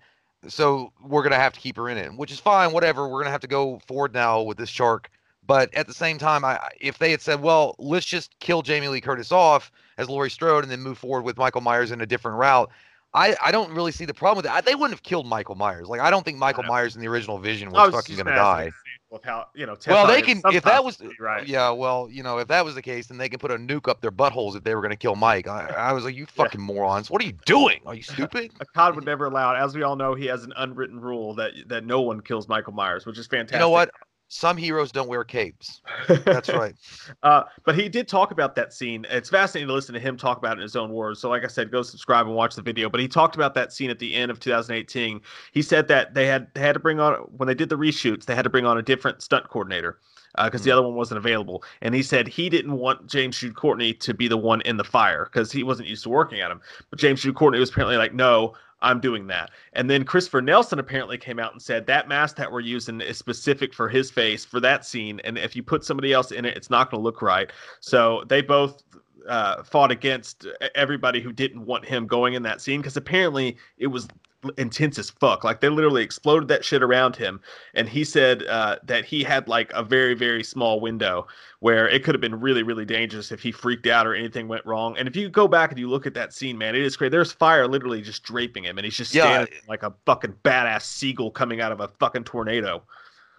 so 0.49 0.93
we're 1.03 1.23
gonna 1.23 1.37
have 1.37 1.53
to 1.53 1.61
keep 1.61 1.77
her 1.77 1.89
in 1.89 1.99
it, 1.99 2.13
which 2.15 2.33
is 2.33 2.41
fine. 2.41 2.73
Whatever. 2.73 3.09
We're 3.09 3.21
gonna 3.21 3.31
have 3.31 3.41
to 3.41 3.49
go 3.49 3.81
forward 3.87 4.15
now 4.15 4.43
with 4.43 4.59
this 4.59 4.69
shark. 4.69 5.11
But 5.45 5.75
at 5.75 5.87
the 5.87 5.95
same 5.95 6.19
time, 6.19 6.45
I 6.45 6.61
if 6.81 6.99
they 6.99 7.11
had 7.11 7.21
said, 7.21 7.41
well, 7.41 7.75
let's 7.79 8.07
just 8.07 8.39
kill 8.39 8.63
Jamie 8.63 8.89
Lee 8.89 9.01
Curtis 9.01 9.33
off 9.33 9.73
as 9.99 10.09
Laurie 10.09 10.31
Strode 10.31 10.65
and 10.65 10.71
then 10.71 10.81
move 10.81 10.99
forward 10.99 11.23
with 11.23 11.37
Michael 11.37 11.61
Myers 11.61 11.91
in 11.91 12.01
a 12.01 12.07
different 12.07 12.39
route, 12.39 12.71
I, 13.15 13.37
I 13.45 13.53
don't 13.53 13.73
really 13.73 13.93
see 13.93 14.05
the 14.05 14.15
problem 14.15 14.37
with 14.37 14.47
that. 14.47 14.65
They 14.65 14.75
wouldn't 14.75 14.93
have 14.93 15.03
killed 15.03 15.27
Michael 15.27 15.55
Myers. 15.55 15.89
Like 15.89 16.01
I 16.01 16.11
don't 16.11 16.25
think 16.25 16.39
Michael 16.39 16.63
Myers 16.65 16.95
in 16.95 17.03
the 17.03 17.09
original 17.09 17.39
Vision 17.39 17.71
was, 17.71 17.93
was 17.93 18.03
fucking 18.03 18.17
gonna 18.17 18.35
die. 18.35 18.71
With 19.13 19.25
how 19.25 19.49
you 19.55 19.67
know, 19.67 19.77
well, 19.89 20.07
they 20.07 20.23
can 20.23 20.41
if 20.47 20.65
that 20.65 20.83
was 20.83 20.99
right. 21.21 21.47
Yeah, 21.47 21.69
well, 21.69 22.09
you 22.11 22.23
know, 22.23 22.39
if 22.39 22.49
that 22.49 22.65
was 22.65 22.75
the 22.75 22.81
case, 22.81 23.09
then 23.09 23.19
they 23.19 23.29
can 23.29 23.39
put 23.39 23.51
a 23.51 23.57
nuke 23.57 23.87
up 23.87 24.01
their 24.01 24.11
buttholes 24.11 24.57
if 24.57 24.65
they 24.65 24.75
were 24.75 24.81
gonna 24.81 24.97
kill 24.97 25.17
Mike. 25.17 25.47
I, 25.47 25.67
I 25.67 25.93
was 25.93 26.05
like, 26.05 26.17
you 26.17 26.25
fucking 26.25 26.59
yeah. 26.59 26.67
morons! 26.67 27.11
What 27.11 27.21
are 27.21 27.27
you 27.27 27.35
doing? 27.45 27.81
Are 27.85 27.95
you 27.95 28.03
stupid? 28.03 28.53
God 28.75 28.95
would 28.95 29.05
never 29.05 29.27
allow 29.27 29.55
it. 29.55 29.59
As 29.59 29.75
we 29.75 29.83
all 29.83 29.97
know, 29.97 30.15
he 30.15 30.25
has 30.29 30.45
an 30.45 30.55
unwritten 30.57 30.99
rule 30.99 31.35
that 31.35 31.53
that 31.67 31.85
no 31.85 32.01
one 32.01 32.23
kills 32.23 32.49
Michael 32.49 32.73
Myers, 32.73 33.05
which 33.05 33.19
is 33.19 33.27
fantastic. 33.27 33.57
You 33.57 33.61
know 33.61 33.69
what? 33.69 33.91
Some 34.33 34.57
heroes 34.57 34.91
don't 34.91 35.09
wear 35.09 35.25
capes. 35.25 35.83
That's 36.09 36.49
right. 36.49 36.75
uh, 37.23 37.43
but 37.65 37.79
he 37.79 37.91
did 37.91 38.09
talk 38.09 38.31
about 38.31 38.55
that 38.55 38.73
scene. 38.73 39.05
It's 39.11 39.29
fascinating 39.29 39.69
to 39.69 39.75
listen 39.75 39.93
to 39.93 40.01
him 40.01 40.17
talk 40.17 40.39
about 40.39 40.53
it 40.53 40.61
in 40.61 40.63
his 40.63 40.75
own 40.75 40.91
words. 40.91 41.21
So, 41.21 41.29
like 41.29 41.45
I 41.45 41.49
said, 41.49 41.71
go 41.71 41.83
subscribe 41.83 42.27
and 42.27 42.35
watch 42.35 42.55
the 42.55 42.63
video. 42.63 42.89
But 42.89 43.01
he 43.01 43.09
talked 43.09 43.35
about 43.35 43.53
that 43.55 43.75
scene 43.75 43.91
at 43.91 43.99
the 43.99 44.15
end 44.15 44.31
of 44.31 44.41
2018. 44.41 45.21
He 45.53 45.61
said 45.61 45.87
that 45.89 46.15
they 46.15 46.27
had 46.27 46.47
they 46.55 46.61
had 46.61 46.73
to 46.73 46.81
bring 46.81 46.99
on 46.99 47.17
when 47.37 47.47
they 47.47 47.55
did 47.55 47.69
the 47.69 47.77
reshoots, 47.77 48.25
they 48.25 48.35
had 48.35 48.45
to 48.45 48.51
bring 48.51 48.65
on 48.65 48.79
a 48.79 48.83
different 48.83 49.21
stunt 49.21 49.51
coordinator 49.51 49.99
because 50.43 50.63
uh, 50.63 50.65
the 50.65 50.71
mm. 50.71 50.73
other 50.73 50.83
one 50.83 50.95
wasn't 50.95 51.19
available. 51.19 51.63
And 51.83 51.95
he 51.95 52.03
said 52.03 52.27
he 52.27 52.49
didn't 52.49 52.73
want 52.73 53.07
James 53.07 53.39
Jude 53.39 53.55
Courtney 53.55 53.93
to 53.93 54.15
be 54.15 54.29
the 54.29 54.39
one 54.39 54.63
in 54.63 54.79
the 54.79 54.85
fire 54.85 55.29
because 55.31 55.53
he 55.53 55.63
wasn't 55.63 55.89
used 55.89 56.05
to 56.05 56.09
working 56.09 56.41
at 56.41 56.51
him. 56.51 56.63
But 56.89 56.99
James 56.99 57.21
Jude 57.21 57.35
Courtney 57.35 57.61
was 57.61 57.69
apparently 57.69 57.99
like, 57.99 58.15
no, 58.15 58.55
I'm 58.83 59.01
doing 59.01 59.27
that. 59.29 59.51
And 59.73 59.89
then 59.89 60.05
Christopher 60.05 60.43
Nelson 60.43 60.79
apparently 60.79 61.17
came 61.17 61.39
out 61.39 61.53
and 61.53 61.63
said 61.63 61.87
that 61.87 62.09
mask 62.09 62.37
that 62.37 62.51
we're 62.51 62.61
using 62.61 63.01
is 63.01 63.17
specific 63.17 63.73
for 63.73 63.89
his 63.89 64.11
face 64.11 64.45
for 64.45 64.61
that 64.61 64.85
scene. 64.85 65.21
And 65.25 65.39
if 65.39 65.57
you 65.57 65.63
put 65.63 65.85
somebody 65.85 66.13
else 66.13 66.33
in 66.33 66.45
it, 66.45 66.57
it's 66.57 66.71
not 66.71 66.91
going 66.91 67.01
to 67.01 67.05
look 67.05 67.23
right. 67.23 67.51
So 67.81 68.25
they 68.29 68.43
both 68.43 68.83
uh, 69.29 69.63
fought 69.63 69.91
against 69.91 70.47
everybody 70.75 71.21
who 71.21 71.33
didn't 71.33 71.65
want 71.65 71.85
him 71.85 72.07
going 72.07 72.35
in 72.35 72.43
that 72.43 72.61
scene 72.61 72.81
because 72.81 72.97
apparently 72.97 73.57
it 73.79 73.87
was 73.87 74.09
intense 74.57 74.99
as 74.99 75.11
fuck. 75.11 75.45
Like 75.45 75.61
they 75.61 75.69
literally 75.69 76.03
exploded 76.03 76.49
that 76.49 76.65
shit 76.65 76.83
around 76.83 77.17
him, 77.17 77.41
and 77.75 77.89
he 77.89 78.05
said 78.05 78.45
uh, 78.45 78.77
that 78.85 79.05
he 79.05 79.23
had 79.23 79.49
like 79.49 79.73
a 79.73 79.83
very 79.83 80.15
very 80.15 80.43
small 80.43 80.81
window 80.81 81.27
where 81.61 81.89
it 81.89 82.03
could 82.03 82.15
have 82.15 82.21
been 82.21 82.41
really 82.41 82.63
really 82.63 82.85
dangerous 82.85 83.33
if 83.33 83.43
he 83.43 83.53
freaked 83.53 83.87
out 83.87 84.07
or 84.07 84.15
anything 84.15 84.49
went 84.49 84.65
wrong. 84.67 84.97
And 84.99 85.07
if 85.09 85.17
you 85.17 85.29
go 85.29 85.47
back 85.47 85.71
and 85.71 85.79
you 85.79 85.89
look 85.89 86.07
at 86.07 86.15
that 86.15 86.33
scene, 86.33 86.59
man, 86.59 86.75
it 86.75 86.83
is 86.83 86.97
great. 86.97 87.13
There's 87.13 87.33
fire 87.33 87.67
literally 87.69 88.03
just 88.03 88.23
draping 88.23 88.65
him, 88.65 88.79
and 88.79 88.85
he's 88.85 88.97
just 88.97 89.13
standing 89.13 89.55
like 89.69 89.83
a 89.83 89.93
fucking 90.07 90.35
badass 90.45 90.83
seagull 90.83 91.31
coming 91.31 91.61
out 91.61 91.73
of 91.73 91.81
a 91.81 91.89
fucking 91.89 92.25
tornado. 92.25 92.83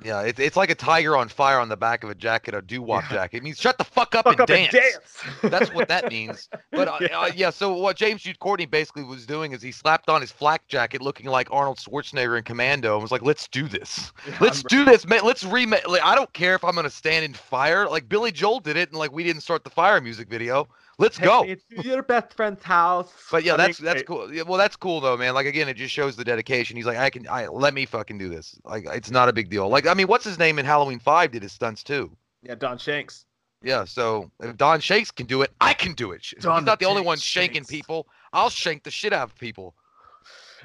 Yeah, 0.01 0.21
it's 0.21 0.39
it's 0.39 0.57
like 0.57 0.69
a 0.69 0.75
tiger 0.75 1.15
on 1.15 1.29
fire 1.29 1.59
on 1.59 1.69
the 1.69 1.77
back 1.77 2.03
of 2.03 2.09
a 2.09 2.15
jacket, 2.15 2.53
a 2.53 2.61
doo 2.61 2.81
wop 2.81 3.03
yeah. 3.03 3.17
jacket. 3.17 3.37
It 3.37 3.43
means 3.43 3.59
shut 3.59 3.77
the 3.77 3.83
fuck 3.83 4.15
up, 4.15 4.25
fuck 4.25 4.33
and, 4.33 4.41
up 4.41 4.47
dance. 4.47 4.73
and, 4.73 4.83
dance. 4.83 5.51
That's 5.51 5.73
what 5.73 5.87
that 5.87 6.09
means. 6.11 6.49
But 6.71 6.87
uh, 6.87 6.97
yeah. 6.99 7.19
Uh, 7.19 7.31
yeah. 7.35 7.49
so 7.49 7.73
what 7.73 7.95
James 7.95 8.21
Jude 8.23 8.39
Courtney 8.39 8.65
basically 8.65 9.03
was 9.03 9.25
doing 9.25 9.53
is 9.53 9.61
he 9.61 9.71
slapped 9.71 10.09
on 10.09 10.19
his 10.19 10.31
flak 10.31 10.67
jacket, 10.67 11.01
looking 11.01 11.27
like 11.27 11.47
Arnold 11.51 11.77
Schwarzenegger 11.77 12.37
in 12.37 12.43
Commando, 12.43 12.93
and 12.93 13.01
was 13.01 13.11
like, 13.11 13.21
"Let's 13.21 13.47
do 13.47 13.67
this. 13.67 14.11
Yeah, 14.27 14.37
Let's 14.41 14.63
do 14.63 14.83
this, 14.83 15.07
man. 15.07 15.21
Let's 15.23 15.43
remake. 15.43 15.87
Like, 15.87 16.03
I 16.03 16.15
don't 16.15 16.31
care 16.33 16.55
if 16.55 16.63
I'm 16.63 16.75
gonna 16.75 16.89
stand 16.89 17.23
in 17.23 17.33
fire. 17.33 17.87
Like 17.87 18.09
Billy 18.09 18.31
Joel 18.31 18.59
did 18.59 18.75
it, 18.75 18.89
and 18.89 18.97
like 18.97 19.11
we 19.11 19.23
didn't 19.23 19.41
start 19.41 19.63
the 19.63 19.69
fire 19.69 20.01
music 20.01 20.27
video. 20.27 20.67
Let's 20.99 21.17
Take 21.17 21.25
go. 21.25 21.43
me 21.43 21.55
to 21.55 21.87
your 21.87 22.03
best 22.03 22.33
friend's 22.33 22.63
house. 22.63 23.11
But 23.31 23.43
yeah, 23.43 23.55
I 23.55 23.57
that's 23.57 23.81
mean, 23.81 23.85
that's 23.85 24.03
cool. 24.03 24.31
Yeah, 24.31 24.43
well, 24.43 24.57
that's 24.57 24.75
cool 24.75 25.01
though, 25.01 25.17
man. 25.17 25.33
Like 25.33 25.47
again, 25.47 25.67
it 25.67 25.75
just 25.75 25.93
shows 25.93 26.15
the 26.15 26.23
dedication. 26.23 26.77
He's 26.77 26.85
like, 26.85 26.97
I 26.97 27.09
can, 27.09 27.27
I 27.27 27.47
let 27.47 27.73
me 27.73 27.85
fucking 27.85 28.17
do 28.17 28.29
this. 28.29 28.59
Like 28.63 28.85
it's 28.91 29.09
not 29.09 29.27
a 29.27 29.33
big 29.33 29.49
deal. 29.49 29.67
Like 29.69 29.87
I 29.87 29.93
mean, 29.93 30.07
what's 30.07 30.23
his 30.25 30.37
name 30.37 30.59
in 30.59 30.65
Halloween 30.65 30.99
Five 30.99 31.31
did 31.31 31.41
his 31.41 31.51
stunts 31.51 31.83
too. 31.83 32.15
Yeah, 32.43 32.55
Don 32.55 32.77
Shanks. 32.77 33.25
Yeah, 33.63 33.85
so 33.85 34.29
if 34.41 34.57
Don 34.57 34.81
Shanks 34.81 35.09
can 35.09 35.25
do 35.25 35.41
it, 35.41 35.51
I 35.61 35.73
can 35.73 35.93
do 35.93 36.11
it. 36.11 36.23
Sh- 36.23 36.33
He's 36.35 36.43
Don 36.43 36.65
not 36.65 36.79
the 36.79 36.85
only 36.85 37.01
one 37.01 37.17
shanking 37.17 37.67
people. 37.67 38.07
I'll 38.33 38.49
shank 38.49 38.83
the 38.83 38.91
shit 38.91 39.13
out 39.13 39.29
of 39.29 39.35
people. 39.35 39.73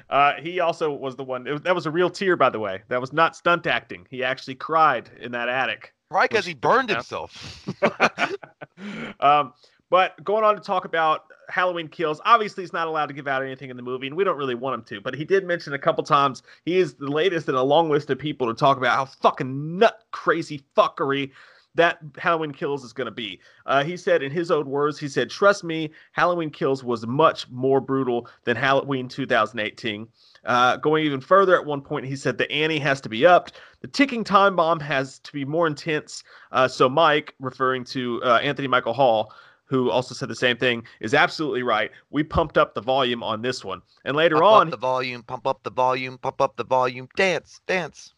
Uh, 0.09 0.33
he 0.41 0.59
also 0.59 0.91
was 0.91 1.15
the 1.15 1.23
one. 1.23 1.47
It 1.47 1.53
was, 1.53 1.61
that 1.61 1.75
was 1.75 1.85
a 1.85 1.91
real 1.91 2.09
tear, 2.09 2.35
by 2.35 2.49
the 2.49 2.59
way. 2.59 2.81
That 2.89 2.99
was 2.99 3.13
not 3.13 3.35
stunt 3.35 3.67
acting. 3.67 4.05
He 4.09 4.23
actually 4.23 4.55
cried 4.55 5.09
in 5.19 5.31
that 5.31 5.49
attic. 5.49 5.93
Right, 6.11 6.29
because 6.29 6.45
he 6.45 6.53
burned 6.53 6.89
himself. 6.89 7.67
um, 9.19 9.53
but 9.89 10.23
going 10.23 10.43
on 10.43 10.55
to 10.55 10.61
talk 10.61 10.85
about 10.85 11.25
Halloween 11.49 11.87
Kills, 11.87 12.21
obviously 12.25 12.63
he's 12.63 12.73
not 12.73 12.87
allowed 12.87 13.07
to 13.07 13.13
give 13.13 13.27
out 13.27 13.43
anything 13.43 13.69
in 13.69 13.77
the 13.77 13.83
movie, 13.83 14.07
and 14.07 14.15
we 14.15 14.23
don't 14.23 14.37
really 14.37 14.55
want 14.55 14.75
him 14.75 14.83
to. 14.83 15.01
But 15.01 15.15
he 15.15 15.25
did 15.25 15.45
mention 15.45 15.73
a 15.73 15.79
couple 15.79 16.03
times 16.03 16.43
he 16.65 16.77
is 16.77 16.93
the 16.95 17.07
latest 17.07 17.49
in 17.49 17.55
a 17.55 17.63
long 17.63 17.89
list 17.89 18.09
of 18.09 18.19
people 18.19 18.47
to 18.47 18.53
talk 18.53 18.77
about 18.77 18.95
how 18.95 19.05
fucking 19.05 19.77
nut 19.77 20.03
crazy 20.11 20.61
fuckery 20.77 21.31
that 21.75 21.99
Halloween 22.17 22.51
Kills 22.51 22.83
is 22.83 22.93
going 22.93 23.05
to 23.05 23.11
be. 23.11 23.39
Uh, 23.65 23.83
he 23.83 23.95
said 23.95 24.23
in 24.23 24.31
his 24.31 24.51
own 24.51 24.69
words, 24.69 24.99
he 24.99 25.07
said, 25.07 25.29
"Trust 25.29 25.63
me, 25.63 25.91
Halloween 26.13 26.49
Kills 26.49 26.83
was 26.83 27.05
much 27.05 27.49
more 27.49 27.79
brutal 27.79 28.27
than 28.43 28.55
Halloween 28.55 29.07
2018." 29.07 30.07
Uh, 30.45 30.77
going 30.77 31.05
even 31.05 31.21
further, 31.21 31.55
at 31.55 31.65
one 31.65 31.81
point 31.81 32.05
he 32.05 32.15
said 32.15 32.37
the 32.37 32.51
ante 32.51 32.79
has 32.79 32.99
to 33.01 33.09
be 33.09 33.25
upped. 33.25 33.59
The 33.81 33.87
ticking 33.87 34.23
time 34.23 34.55
bomb 34.55 34.79
has 34.79 35.19
to 35.19 35.33
be 35.33 35.45
more 35.45 35.67
intense. 35.67 36.23
Uh, 36.51 36.67
so 36.67 36.89
Mike, 36.89 37.35
referring 37.39 37.83
to 37.85 38.21
uh, 38.23 38.39
Anthony 38.41 38.67
Michael 38.67 38.93
Hall, 38.93 39.33
who 39.69 39.89
also 39.89 40.13
said 40.13 40.29
the 40.29 40.35
same 40.35 40.57
thing, 40.57 40.83
is 40.99 41.13
absolutely 41.13 41.63
right. 41.63 41.91
We 42.09 42.23
pumped 42.23 42.57
up 42.57 42.73
the 42.73 42.81
volume 42.81 43.23
on 43.23 43.41
this 43.41 43.63
one, 43.63 43.81
and 44.03 44.17
later 44.17 44.35
pump 44.35 44.45
on, 44.45 44.67
up 44.67 44.71
the 44.71 44.77
volume, 44.77 45.23
pump 45.23 45.47
up 45.47 45.63
the 45.63 45.71
volume, 45.71 46.17
pump 46.17 46.41
up 46.41 46.57
the 46.57 46.65
volume, 46.65 47.07
dance, 47.15 47.61
dance. 47.67 48.13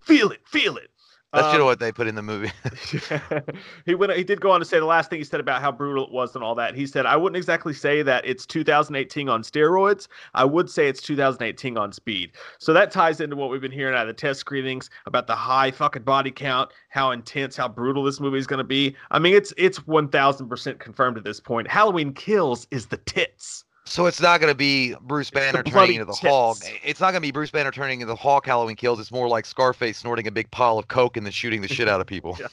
feel 0.00 0.30
it, 0.30 0.46
feel 0.46 0.76
it. 0.76 0.90
That's 1.32 1.46
Um, 1.46 1.52
you 1.54 1.58
know 1.60 1.64
what 1.64 1.80
they 1.80 1.92
put 1.92 2.06
in 2.06 2.14
the 2.14 2.22
movie. 2.22 2.52
he 3.86 3.94
went. 3.94 4.12
He 4.12 4.24
did 4.24 4.40
go 4.40 4.50
on 4.50 4.60
to 4.60 4.66
say 4.66 4.78
the 4.78 4.84
last 4.84 5.08
thing 5.08 5.18
he 5.18 5.24
said 5.24 5.40
about 5.40 5.62
how 5.62 5.72
brutal 5.72 6.04
it 6.04 6.12
was 6.12 6.34
and 6.34 6.44
all 6.44 6.54
that. 6.56 6.74
He 6.74 6.86
said, 6.86 7.06
"I 7.06 7.16
wouldn't 7.16 7.36
exactly 7.36 7.72
say 7.72 8.02
that 8.02 8.26
it's 8.26 8.44
2018 8.44 9.28
on 9.28 9.42
steroids. 9.42 10.08
I 10.34 10.44
would 10.44 10.68
say 10.68 10.88
it's 10.88 11.00
2018 11.00 11.78
on 11.78 11.92
speed." 11.92 12.32
So 12.58 12.72
that 12.74 12.90
ties 12.90 13.20
into 13.20 13.36
what 13.36 13.50
we've 13.50 13.60
been 13.60 13.72
hearing 13.72 13.94
out 13.94 14.02
of 14.02 14.08
the 14.08 14.20
test 14.20 14.40
screenings 14.40 14.90
about 15.06 15.26
the 15.26 15.36
high 15.36 15.70
fucking 15.70 16.02
body 16.02 16.30
count, 16.30 16.70
how 16.90 17.10
intense, 17.12 17.56
how 17.56 17.68
brutal 17.68 18.04
this 18.04 18.20
movie 18.20 18.38
is 18.38 18.46
going 18.46 18.58
to 18.58 18.64
be. 18.64 18.94
I 19.10 19.18
mean, 19.18 19.34
it's 19.34 19.54
it's 19.56 19.86
1,000 19.86 20.48
percent 20.48 20.80
confirmed 20.80 21.16
at 21.16 21.24
this 21.24 21.40
point. 21.40 21.66
Halloween 21.66 22.12
Kills 22.12 22.66
is 22.70 22.86
the 22.86 22.98
tits. 22.98 23.64
So 23.84 24.06
it's 24.06 24.20
not 24.20 24.40
going 24.40 24.50
to 24.50 24.56
be 24.56 24.94
Bruce 25.02 25.30
Banner 25.30 25.62
turning 25.62 25.96
into 25.96 26.04
the 26.04 26.14
Hulk. 26.14 26.58
It's 26.84 27.00
not 27.00 27.06
going 27.06 27.20
to 27.20 27.26
be 27.26 27.32
Bruce 27.32 27.50
Banner 27.50 27.72
turning 27.72 28.00
into 28.00 28.06
the 28.06 28.16
Hulk 28.16 28.46
Halloween 28.46 28.76
kills. 28.76 29.00
It's 29.00 29.10
more 29.10 29.28
like 29.28 29.44
Scarface 29.44 29.98
snorting 29.98 30.28
a 30.28 30.30
big 30.30 30.50
pile 30.52 30.78
of 30.78 30.86
coke 30.86 31.16
and 31.16 31.26
then 31.26 31.32
shooting 31.32 31.62
the 31.62 31.68
shit 31.68 31.88
out 31.88 32.00
of 32.00 32.06
people. 32.06 32.38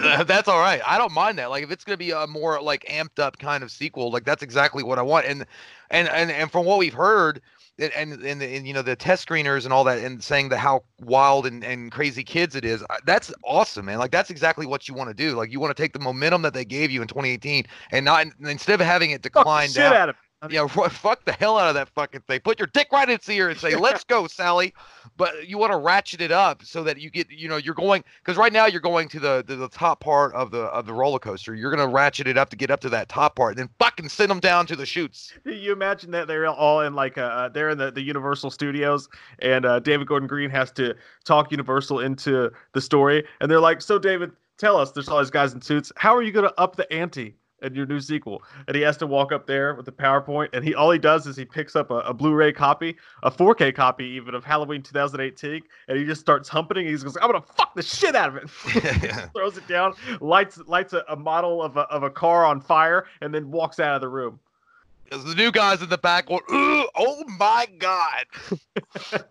Uh, 0.00 0.24
that's 0.24 0.48
all 0.48 0.58
right. 0.58 0.80
I 0.86 0.98
don't 0.98 1.12
mind 1.12 1.38
that. 1.38 1.50
Like 1.50 1.64
if 1.64 1.70
it's 1.70 1.84
going 1.84 1.94
to 1.94 1.98
be 1.98 2.10
a 2.10 2.26
more 2.26 2.60
like 2.60 2.84
amped 2.84 3.18
up 3.18 3.38
kind 3.38 3.62
of 3.62 3.70
sequel, 3.70 4.10
like 4.10 4.24
that's 4.24 4.42
exactly 4.42 4.82
what 4.82 4.98
I 4.98 5.02
want. 5.02 5.26
And 5.26 5.46
and 5.90 6.08
and 6.08 6.30
and 6.30 6.50
from 6.50 6.64
what 6.64 6.78
we've 6.78 6.94
heard 6.94 7.40
and 7.80 7.92
and, 7.94 8.12
and, 8.22 8.42
and 8.42 8.66
you 8.66 8.74
know 8.74 8.82
the 8.82 8.96
test 8.96 9.26
screeners 9.26 9.64
and 9.64 9.72
all 9.72 9.84
that 9.84 9.98
and 9.98 10.22
saying 10.22 10.48
the 10.48 10.56
how 10.56 10.82
wild 11.00 11.46
and, 11.46 11.64
and 11.64 11.90
crazy 11.90 12.22
kids 12.22 12.54
it 12.54 12.64
is 12.64 12.84
that's 13.06 13.32
awesome 13.44 13.86
man 13.86 13.98
like 13.98 14.10
that's 14.10 14.30
exactly 14.30 14.66
what 14.66 14.88
you 14.88 14.94
want 14.94 15.08
to 15.08 15.14
do 15.14 15.34
like 15.34 15.50
you 15.50 15.60
want 15.60 15.74
to 15.74 15.80
take 15.80 15.92
the 15.92 15.98
momentum 15.98 16.42
that 16.42 16.54
they 16.54 16.64
gave 16.64 16.90
you 16.90 17.02
in 17.02 17.08
2018 17.08 17.64
and 17.92 18.04
not 18.04 18.26
instead 18.40 18.80
of 18.80 18.86
having 18.86 19.10
it 19.10 19.22
decline 19.22 19.68
shit 19.68 19.76
down 19.76 19.94
out 19.94 20.08
of 20.08 20.16
it. 20.16 20.18
I 20.18 20.22
mean, 20.22 20.29
yeah, 20.48 20.66
fuck 20.66 21.24
the 21.24 21.32
hell 21.32 21.58
out 21.58 21.68
of 21.68 21.74
that 21.74 21.90
fucking 21.90 22.22
thing. 22.22 22.40
Put 22.40 22.58
your 22.58 22.68
dick 22.68 22.88
right 22.92 23.06
in 23.06 23.14
its 23.14 23.28
ear 23.28 23.50
and 23.50 23.58
say, 23.58 23.76
"Let's 23.76 24.04
go, 24.04 24.26
Sally." 24.26 24.72
But 25.16 25.48
you 25.48 25.58
want 25.58 25.72
to 25.72 25.76
ratchet 25.76 26.22
it 26.22 26.32
up 26.32 26.64
so 26.64 26.82
that 26.84 26.98
you 26.98 27.10
get, 27.10 27.30
you 27.30 27.48
know, 27.48 27.56
you're 27.56 27.74
going 27.74 28.04
because 28.24 28.38
right 28.38 28.52
now 28.52 28.64
you're 28.64 28.80
going 28.80 29.08
to 29.10 29.20
the, 29.20 29.44
the 29.46 29.56
the 29.56 29.68
top 29.68 30.00
part 30.00 30.32
of 30.34 30.50
the 30.50 30.62
of 30.62 30.86
the 30.86 30.94
roller 30.94 31.18
coaster. 31.18 31.54
You're 31.54 31.70
gonna 31.70 31.88
ratchet 31.92 32.26
it 32.26 32.38
up 32.38 32.48
to 32.50 32.56
get 32.56 32.70
up 32.70 32.80
to 32.80 32.88
that 32.88 33.08
top 33.10 33.36
part, 33.36 33.52
and 33.52 33.58
then 33.58 33.68
fucking 33.78 34.08
send 34.08 34.30
them 34.30 34.40
down 34.40 34.66
to 34.66 34.76
the 34.76 34.86
chutes. 34.86 35.34
You 35.44 35.72
imagine 35.72 36.10
that 36.12 36.26
they're 36.26 36.46
all 36.46 36.80
in 36.80 36.94
like 36.94 37.18
uh 37.18 37.50
they're 37.50 37.70
in 37.70 37.78
the, 37.78 37.90
the 37.90 38.02
Universal 38.02 38.50
Studios 38.50 39.08
and 39.40 39.66
uh, 39.66 39.78
David 39.80 40.06
Gordon 40.06 40.26
Green 40.26 40.50
has 40.50 40.72
to 40.72 40.94
talk 41.24 41.50
Universal 41.50 42.00
into 42.00 42.50
the 42.72 42.80
story 42.80 43.24
and 43.40 43.50
they're 43.50 43.60
like, 43.60 43.82
so 43.82 43.98
David, 43.98 44.32
tell 44.58 44.76
us, 44.76 44.92
there's 44.92 45.08
all 45.08 45.18
these 45.18 45.30
guys 45.30 45.52
in 45.52 45.60
suits. 45.60 45.92
How 45.96 46.14
are 46.14 46.22
you 46.22 46.32
gonna 46.32 46.52
up 46.56 46.76
the 46.76 46.90
ante 46.92 47.36
in 47.62 47.74
your 47.74 47.86
new 47.86 48.00
sequel? 48.00 48.42
And 48.66 48.76
he 48.76 48.82
has 48.82 48.96
to 48.98 49.06
walk 49.06 49.32
up 49.32 49.46
there 49.46 49.74
with 49.74 49.86
the 49.86 49.92
PowerPoint 49.92 50.48
and 50.52 50.64
he 50.64 50.74
all 50.74 50.90
he 50.90 50.98
does 50.98 51.26
is 51.26 51.36
he 51.36 51.44
picks 51.44 51.76
up 51.76 51.90
a, 51.90 52.00
a 52.00 52.14
Blu-ray 52.14 52.52
copy, 52.52 52.96
a 53.22 53.30
4K 53.30 53.74
copy 53.74 54.04
even 54.06 54.34
of 54.34 54.44
Halloween 54.44 54.82
2018, 54.82 55.62
and 55.88 55.98
he 55.98 56.04
just 56.04 56.20
starts 56.20 56.48
humping. 56.48 56.86
He's 56.86 57.02
goes, 57.02 57.16
I'm 57.16 57.30
gonna 57.30 57.42
fuck 57.42 57.74
the 57.74 57.82
shit 57.82 58.14
out 58.14 58.28
of 58.28 58.36
it. 58.36 58.50
Throws 59.34 59.56
it 59.56 59.66
down, 59.66 59.94
lights 60.20 60.58
lights 60.66 60.92
a, 60.92 61.04
a 61.08 61.16
model 61.16 61.62
of 61.62 61.76
a, 61.76 61.82
of 61.82 62.02
a 62.02 62.10
car 62.10 62.44
on 62.44 62.60
fire, 62.60 63.06
and 63.20 63.34
then 63.34 63.50
walks 63.50 63.80
out 63.80 63.94
of 63.94 64.00
the 64.00 64.08
room. 64.08 64.38
The 65.10 65.34
new 65.34 65.50
guys 65.50 65.82
in 65.82 65.88
the 65.88 65.98
back 65.98 66.26
going, 66.26 66.42
"Ooh, 66.52 66.88
"Oh 66.94 67.24
my 67.36 67.66
god!" 67.78 68.26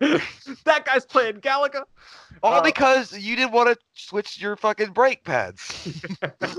that 0.64 0.84
guy's 0.84 1.06
playing 1.06 1.36
Galaga. 1.36 1.84
All 2.42 2.54
Uh, 2.54 2.62
because 2.62 3.18
you 3.18 3.34
didn't 3.34 3.52
want 3.52 3.70
to 3.70 3.78
switch 4.08 4.40
your 4.40 4.56
fucking 4.56 4.92
brake 4.92 5.24
pads. 5.24 5.74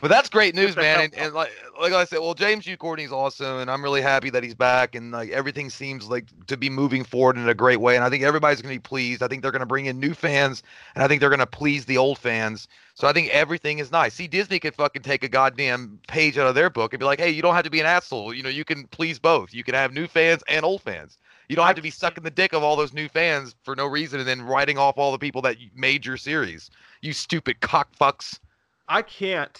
But 0.00 0.08
that's 0.08 0.28
great 0.28 0.54
news, 0.54 0.76
man. 0.76 1.00
And, 1.00 1.14
and 1.14 1.34
like 1.34 1.50
like 1.80 1.92
I 1.92 2.04
said, 2.04 2.20
well, 2.20 2.34
James 2.34 2.64
Jude 2.64 2.78
Courtney's 2.78 3.10
awesome, 3.10 3.58
and 3.58 3.68
I'm 3.70 3.82
really 3.82 4.00
happy 4.00 4.30
that 4.30 4.44
he's 4.44 4.54
back, 4.54 4.94
and 4.94 5.10
like 5.10 5.30
everything 5.30 5.68
seems 5.68 6.08
like 6.08 6.26
to 6.46 6.56
be 6.56 6.70
moving 6.70 7.02
forward 7.02 7.36
in 7.36 7.48
a 7.48 7.54
great 7.54 7.80
way. 7.80 7.96
And 7.96 8.04
I 8.04 8.10
think 8.10 8.22
everybody's 8.22 8.62
gonna 8.62 8.74
be 8.74 8.78
pleased. 8.78 9.22
I 9.22 9.26
think 9.26 9.42
they're 9.42 9.50
gonna 9.50 9.66
bring 9.66 9.86
in 9.86 9.98
new 9.98 10.14
fans, 10.14 10.62
and 10.94 11.02
I 11.02 11.08
think 11.08 11.20
they're 11.20 11.30
gonna 11.30 11.46
please 11.46 11.84
the 11.86 11.96
old 11.96 12.18
fans. 12.18 12.68
So 12.94 13.08
I 13.08 13.12
think 13.12 13.30
everything 13.30 13.78
is 13.78 13.90
nice. 13.90 14.14
See, 14.14 14.28
Disney 14.28 14.60
could 14.60 14.74
fucking 14.74 15.02
take 15.02 15.24
a 15.24 15.28
goddamn 15.28 15.98
page 16.06 16.38
out 16.38 16.46
of 16.46 16.54
their 16.54 16.70
book 16.70 16.92
and 16.92 17.00
be 17.00 17.06
like, 17.06 17.20
hey, 17.20 17.30
you 17.30 17.42
don't 17.42 17.54
have 17.54 17.64
to 17.64 17.70
be 17.70 17.80
an 17.80 17.86
asshole. 17.86 18.32
You 18.34 18.42
know, 18.44 18.48
you 18.48 18.64
can 18.64 18.86
please 18.88 19.18
both. 19.18 19.52
You 19.52 19.64
can 19.64 19.74
have 19.74 19.92
new 19.92 20.06
fans 20.06 20.42
and 20.48 20.64
old 20.64 20.82
fans. 20.82 21.18
You 21.48 21.56
don't 21.56 21.66
have 21.66 21.76
to 21.76 21.82
be 21.82 21.90
sucking 21.90 22.24
the 22.24 22.30
dick 22.30 22.52
of 22.52 22.62
all 22.62 22.76
those 22.76 22.92
new 22.92 23.08
fans 23.08 23.54
for 23.62 23.74
no 23.74 23.86
reason 23.86 24.20
and 24.20 24.28
then 24.28 24.42
writing 24.42 24.76
off 24.76 24.98
all 24.98 25.12
the 25.12 25.18
people 25.18 25.40
that 25.42 25.56
made 25.74 26.04
your 26.04 26.18
series. 26.18 26.70
You 27.00 27.12
stupid 27.12 27.60
cockfucks. 27.60 28.38
I 28.86 29.02
can't, 29.02 29.58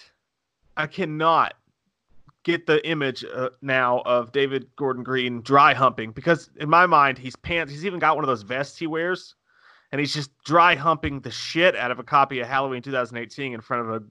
I 0.77 0.87
cannot 0.87 1.55
get 2.45 2.67
the 2.67 2.87
image 2.87 3.25
uh, 3.25 3.51
now 3.63 4.01
of 4.07 4.33
David 4.33 4.67
Gordon 4.77 5.03
Green 5.03 5.43
dry 5.43 5.75
humping 5.75 6.13
because 6.13 6.51
in 6.57 6.69
my 6.69 6.87
mind 6.87 7.19
he's 7.19 7.37
pants. 7.37 7.73
He's 7.73 7.87
even 7.87 7.99
got 7.99 8.17
one 8.17 8.25
of 8.25 8.29
those 8.29 8.43
vests 8.43 8.79
he 8.79 8.87
wears, 8.87 9.35
and 9.91 9.99
he's 9.99 10.15
just 10.15 10.31
dry 10.45 10.75
humping 10.75 11.21
the 11.21 11.31
shit 11.31 11.75
out 11.75 11.91
of 11.91 11.99
a 11.99 12.05
copy 12.05 12.41
of 12.41 12.49
Halloween 12.49 12.83
2018 12.83 13.55
in 13.55 13.61
front 13.61 13.89
of 13.89 13.95
a 13.95 14.05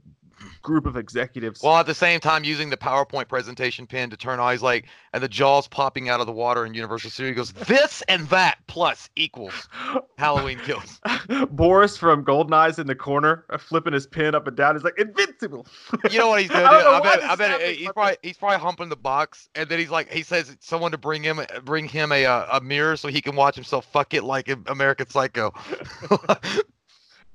group 0.61 0.85
of 0.85 0.97
executives. 0.97 1.61
Well, 1.63 1.77
at 1.77 1.85
the 1.85 1.93
same 1.93 2.19
time, 2.19 2.43
using 2.43 2.69
the 2.69 2.77
PowerPoint 2.77 3.27
presentation 3.27 3.87
pin 3.87 4.09
to 4.09 4.17
turn 4.17 4.39
on, 4.39 4.51
he's 4.51 4.61
like, 4.61 4.85
and 5.13 5.23
the 5.23 5.27
jaws 5.27 5.67
popping 5.67 6.09
out 6.09 6.19
of 6.19 6.25
the 6.25 6.33
water 6.33 6.65
in 6.65 6.73
Universal 6.73 7.11
Studios. 7.11 7.49
He 7.49 7.53
goes, 7.53 7.67
this 7.67 8.01
and 8.07 8.27
that 8.29 8.57
plus 8.67 9.09
equals 9.15 9.67
Halloween 10.17 10.59
kills. 10.59 10.99
Boris 11.51 11.97
from 11.97 12.23
Goldeneye's 12.23 12.79
in 12.79 12.87
the 12.87 12.95
corner, 12.95 13.45
uh, 13.49 13.57
flipping 13.57 13.93
his 13.93 14.07
pin 14.07 14.35
up 14.35 14.47
and 14.47 14.55
down. 14.55 14.75
He's 14.75 14.83
like, 14.83 14.97
"Invincible." 14.97 15.67
You 16.09 16.19
know 16.19 16.29
what 16.29 16.41
he's 16.41 16.49
doing? 16.51 16.63
I 16.63 16.67
I 16.67 16.99
bet, 17.01 17.23
I 17.23 17.35
bet 17.35 17.51
happening, 17.51 17.75
he's 17.75 17.91
probably 17.91 18.17
he's 18.23 18.37
probably 18.37 18.59
humping 18.59 18.89
the 18.89 18.95
box, 18.95 19.49
and 19.55 19.69
then 19.69 19.79
he's 19.79 19.89
like, 19.89 20.11
he 20.11 20.23
says 20.23 20.55
someone 20.59 20.91
to 20.91 20.97
bring 20.97 21.23
him 21.23 21.41
bring 21.63 21.87
him 21.87 22.11
a 22.11 22.25
uh, 22.25 22.57
a 22.57 22.61
mirror 22.61 22.97
so 22.97 23.07
he 23.07 23.21
can 23.21 23.35
watch 23.35 23.55
himself 23.55 23.85
fuck 23.85 24.13
it 24.13 24.23
like 24.23 24.49
American 24.67 25.09
Psycho. 25.09 25.53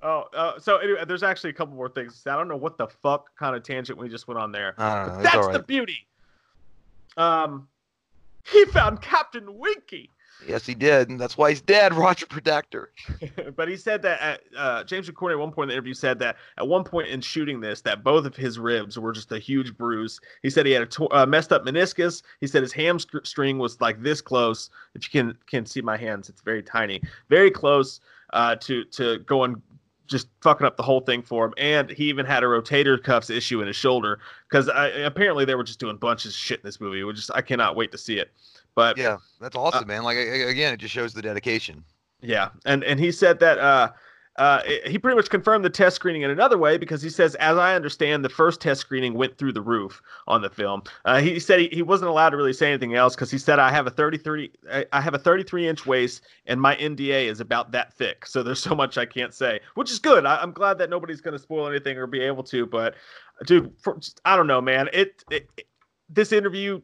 Oh, 0.03 0.25
uh, 0.35 0.59
so 0.59 0.79
anyway, 0.79 1.05
there's 1.07 1.23
actually 1.23 1.51
a 1.51 1.53
couple 1.53 1.75
more 1.75 1.89
things. 1.89 2.23
I 2.27 2.37
don't 2.37 2.49
know 2.49 2.57
what 2.57 2.77
the 2.77 2.89
fuck 2.89 3.37
kind 3.37 3.55
of 3.55 3.63
tangent 3.63 3.99
we 3.99 4.09
just 4.09 4.27
went 4.27 4.39
on 4.39 4.51
there. 4.51 4.75
I 4.79 5.07
know. 5.07 5.13
But 5.15 5.23
that's 5.23 5.37
all 5.37 5.53
the 5.53 5.63
beauty. 5.63 6.07
Um, 7.17 7.69
he 8.45 8.65
found 8.67 9.01
Captain 9.01 9.59
Winky, 9.59 10.11
Yes, 10.47 10.67
he 10.67 10.75
did, 10.75 11.09
and 11.09 11.21
that's 11.21 11.37
why 11.37 11.51
he's 11.51 11.61
dead. 11.61 11.95
Roger 11.95 12.27
Predactor. 12.27 12.87
but 13.57 13.69
he 13.69 13.77
said 13.77 14.03
that 14.03 14.21
at, 14.21 14.41
uh, 14.57 14.85
James 14.85 15.09
McCorney 15.09 15.33
at 15.33 15.39
one 15.39 15.53
point 15.53 15.67
in 15.67 15.69
the 15.69 15.75
interview 15.75 15.95
said 15.95 16.19
that 16.19 16.37
at 16.59 16.67
one 16.67 16.85
point 16.85 17.09
in 17.09 17.21
shooting 17.21 17.61
this, 17.61 17.81
that 17.83 18.03
both 18.03 18.25
of 18.25 18.35
his 18.35 18.59
ribs 18.59 18.99
were 18.99 19.13
just 19.13 19.31
a 19.33 19.39
huge 19.39 19.77
bruise. 19.77 20.21
He 20.43 20.51
said 20.51 20.67
he 20.67 20.73
had 20.73 20.83
a 20.83 20.87
to- 20.87 21.11
uh, 21.11 21.27
messed 21.27 21.53
up 21.53 21.65
meniscus. 21.65 22.23
He 22.41 22.47
said 22.47 22.63
his 22.63 22.73
hamstring 22.73 23.59
was 23.59 23.81
like 23.81 24.03
this 24.03 24.21
close. 24.21 24.71
If 24.95 25.05
you 25.05 25.23
can 25.23 25.39
can 25.47 25.67
see 25.67 25.81
my 25.81 25.97
hands, 25.97 26.29
it's 26.29 26.41
very 26.41 26.63
tiny, 26.63 27.01
very 27.29 27.51
close 27.51 28.01
uh, 28.33 28.57
to 28.57 28.85
to 28.85 29.19
going 29.21 29.63
just 30.13 30.29
fucking 30.43 30.65
up 30.67 30.77
the 30.77 30.83
whole 30.85 31.01
thing 31.01 31.23
for 31.23 31.45
him. 31.45 31.55
And 31.57 31.91
he 31.91 32.05
even 32.05 32.25
had 32.25 32.45
a 32.45 32.47
rotator 32.47 33.03
cuffs 33.03 33.31
issue 33.31 33.61
in 33.61 33.67
his 33.67 33.75
shoulder 33.75 34.21
because 34.49 34.69
apparently 34.73 35.45
they 35.45 35.57
were 35.57 35.65
just 35.65 35.81
doing 35.81 35.97
bunches 35.97 36.33
of 36.33 36.37
shit 36.39 36.61
in 36.61 36.65
this 36.65 36.81
movie. 36.81 37.03
Which 37.03 37.17
just 37.17 37.31
I 37.35 37.41
cannot 37.43 37.75
wait 37.75 37.91
to 37.93 37.99
see 37.99 38.19
it. 38.19 38.31
But 38.77 38.97
Yeah, 38.97 39.17
that's 39.41 39.57
awesome, 39.57 39.89
man. 39.89 40.05
Like 40.05 40.17
again, 40.17 40.73
it 40.75 40.77
just 40.77 40.95
shows 40.95 41.13
the 41.13 41.23
dedication. 41.23 41.83
yeah, 42.21 42.51
and 42.65 42.85
and 42.85 43.01
he 43.01 43.11
said 43.11 43.41
that 43.41 43.59
uh, 43.59 43.91
uh, 44.37 44.63
he 44.87 44.99
pretty 44.99 45.17
much 45.17 45.29
confirmed 45.29 45.65
the 45.65 45.71
test 45.71 45.97
screening 45.97 46.23
in 46.23 46.31
another 46.31 46.57
way 46.57 46.79
because 46.79 47.03
he 47.03 47.11
says, 47.11 47.35
as 47.35 47.59
I 47.59 47.75
understand, 47.75 48.25
the 48.25 48.31
first 48.31 48.61
test 48.61 48.81
screening 48.81 49.15
went 49.15 49.37
through 49.37 49.53
the 49.53 49.61
roof 49.61 50.01
on 50.27 50.41
the 50.41 50.49
film. 50.49 50.83
Uh, 51.05 51.21
he 51.21 51.39
said 51.39 51.61
he, 51.61 51.69
he 51.69 51.83
wasn't 51.83 52.09
allowed 52.09 52.31
to 52.31 52.37
really 52.37 52.55
say 52.55 52.69
anything 52.69 52.95
else 52.95 53.15
because 53.15 53.31
he 53.31 53.37
said 53.37 53.59
I 53.59 53.71
have 53.71 53.87
a 53.87 53.91
33 53.91 54.51
I 54.93 55.01
have 55.01 55.15
a 55.15 55.19
33 55.19 55.69
inch 55.69 55.87
waist 55.87 56.23
and 56.47 56.61
my 56.61 56.77
NDA 56.77 57.27
is 57.27 57.41
about 57.41 57.73
that 57.73 57.93
thick, 57.93 58.25
so 58.27 58.43
there's 58.43 58.61
so 58.63 58.75
much 58.75 58.97
I 58.97 59.05
can't 59.05 59.35
say, 59.35 59.61
which 59.75 59.91
is 59.91 59.99
good. 59.99 60.25
I, 60.25 60.43
am 60.43 60.53
glad 60.53 60.79
that 60.79 60.89
nobody's 60.89 61.21
going 61.21 61.33
to 61.33 61.43
spoil 61.43 61.69
anything 61.69 61.99
or 61.99 62.07
be 62.07 62.21
able 62.21 62.43
to, 62.45 62.65
but 62.65 62.95
dude, 63.47 63.73
for, 63.79 63.99
I 64.25 64.37
don't 64.37 64.47
know, 64.47 64.61
man. 64.61 64.89
It, 64.93 65.25
it, 65.31 65.49
it 65.57 65.67
this 66.09 66.33
interview 66.33 66.81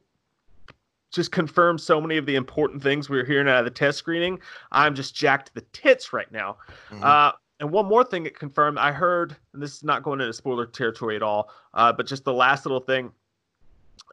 just 1.13 1.33
confirms 1.33 1.83
so 1.83 2.01
many 2.01 2.17
of 2.17 2.27
the 2.27 2.37
important 2.37 2.83
things 2.83 3.09
we 3.09 3.19
are 3.19 3.25
hearing 3.25 3.49
out 3.49 3.59
of 3.59 3.65
the 3.65 3.71
test 3.71 3.99
screening. 3.99 4.39
I'm 4.73 4.95
just 4.95 5.15
jacked 5.15 5.49
to 5.49 5.55
the 5.55 5.67
tits 5.73 6.13
right 6.13 6.31
now. 6.31 6.59
Mm-hmm. 6.91 7.03
Uh, 7.03 7.33
and 7.61 7.71
one 7.71 7.87
more 7.87 8.05
thing 8.05 8.27
it 8.27 8.39
confirmed, 8.39 8.79
I 8.79 8.93
heard, 8.93 9.37
and 9.53 9.63
this 9.63 9.75
is 9.75 9.83
not 9.83 10.03
going 10.03 10.21
into 10.21 10.33
spoiler 10.33 10.67
territory 10.67 11.17
at 11.17 11.23
all, 11.23 11.51
uh, 11.75 11.93
but 11.93 12.07
just 12.07 12.25
the 12.25 12.33
last 12.33 12.65
little 12.65 12.81
thing. 12.81 13.11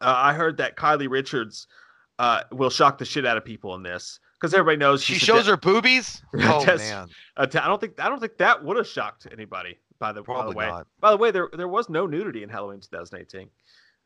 Uh, 0.01 0.15
I 0.17 0.33
heard 0.33 0.57
that 0.57 0.77
Kylie 0.77 1.09
Richards 1.09 1.67
uh, 2.17 2.41
will 2.51 2.69
shock 2.69 2.97
the 2.97 3.05
shit 3.05 3.25
out 3.25 3.37
of 3.37 3.45
people 3.45 3.75
in 3.75 3.83
this 3.83 4.19
because 4.33 4.53
everybody 4.53 4.77
knows 4.77 5.03
she 5.03 5.15
shows 5.15 5.45
de- 5.45 5.51
her 5.51 5.57
boobies. 5.57 6.23
Oh 6.41 6.63
test, 6.63 6.89
man, 6.89 7.07
I 7.37 7.45
don't 7.45 7.79
think 7.79 7.99
I 7.99 8.09
don't 8.09 8.19
think 8.19 8.37
that 8.37 8.63
would 8.63 8.77
have 8.77 8.87
shocked 8.87 9.27
anybody. 9.31 9.77
By 9.97 10.11
the, 10.11 10.23
by 10.23 10.45
the 10.45 10.51
way, 10.51 10.67
not. 10.67 10.87
by 10.99 11.11
the 11.11 11.17
way, 11.17 11.31
there 11.31 11.49
there 11.55 11.67
was 11.67 11.87
no 11.87 12.05
nudity 12.05 12.43
in 12.43 12.49
Halloween 12.49 12.81
2018. 12.81 13.49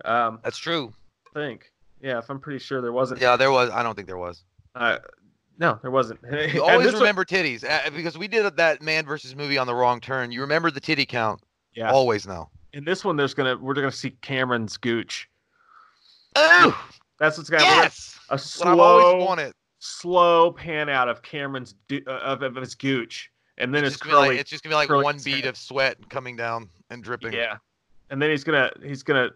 Um, 0.05 0.39
That's 0.43 0.57
true. 0.57 0.93
I 1.35 1.39
think. 1.39 1.71
Yeah, 2.01 2.19
if 2.19 2.29
I'm 2.29 2.39
pretty 2.39 2.59
sure 2.59 2.81
there 2.81 2.93
wasn't. 2.93 3.21
Yeah, 3.21 3.35
there 3.35 3.51
was. 3.51 3.69
I 3.69 3.83
don't 3.83 3.95
think 3.95 4.07
there 4.07 4.17
was. 4.17 4.43
Uh, 4.75 4.99
no, 5.57 5.77
there 5.81 5.91
wasn't. 5.91 6.19
You 6.53 6.63
always 6.63 6.93
remember 6.93 7.25
titties 7.25 7.63
uh, 7.63 7.89
because 7.89 8.17
we 8.17 8.27
did 8.27 8.55
that 8.55 8.81
man 8.81 9.05
versus 9.05 9.35
movie 9.35 9.57
on 9.57 9.67
the 9.67 9.75
wrong 9.75 9.99
turn. 9.99 10.31
You 10.31 10.41
remember 10.41 10.71
the 10.71 10.79
titty 10.79 11.05
count. 11.05 11.41
Yeah. 11.75 11.91
Always 11.91 12.25
now. 12.25 12.49
In 12.73 12.85
this 12.85 13.03
one, 13.03 13.15
there's 13.17 13.33
gonna 13.33 13.57
we're 13.57 13.73
gonna 13.73 13.91
see 13.91 14.11
Cameron's 14.21 14.77
gooch. 14.77 15.29
Oh, 16.35 16.89
that's 17.19 17.37
what's 17.37 17.49
gonna 17.49 17.63
yes. 17.63 18.17
a 18.29 18.37
slow, 18.37 19.51
slow 19.79 20.51
pan 20.51 20.87
out 20.87 21.09
of 21.09 21.21
Cameron's 21.21 21.75
uh, 21.91 22.11
of, 22.11 22.43
of 22.43 22.55
his 22.55 22.75
gooch, 22.75 23.31
and 23.57 23.73
then 23.73 23.83
it's, 23.83 23.95
it's 23.95 24.03
curly. 24.03 24.29
Like, 24.29 24.39
it's 24.39 24.49
just 24.49 24.63
gonna 24.63 24.73
be 24.73 24.77
like 24.77 25.03
one 25.03 25.17
bead 25.23 25.45
of 25.45 25.57
sweat 25.57 25.97
coming 26.09 26.35
down 26.35 26.69
and 26.89 27.03
dripping. 27.03 27.33
Yeah, 27.33 27.57
and 28.09 28.21
then 28.21 28.29
he's 28.29 28.43
gonna 28.43 28.71
he's 28.83 29.03
gonna 29.03 29.31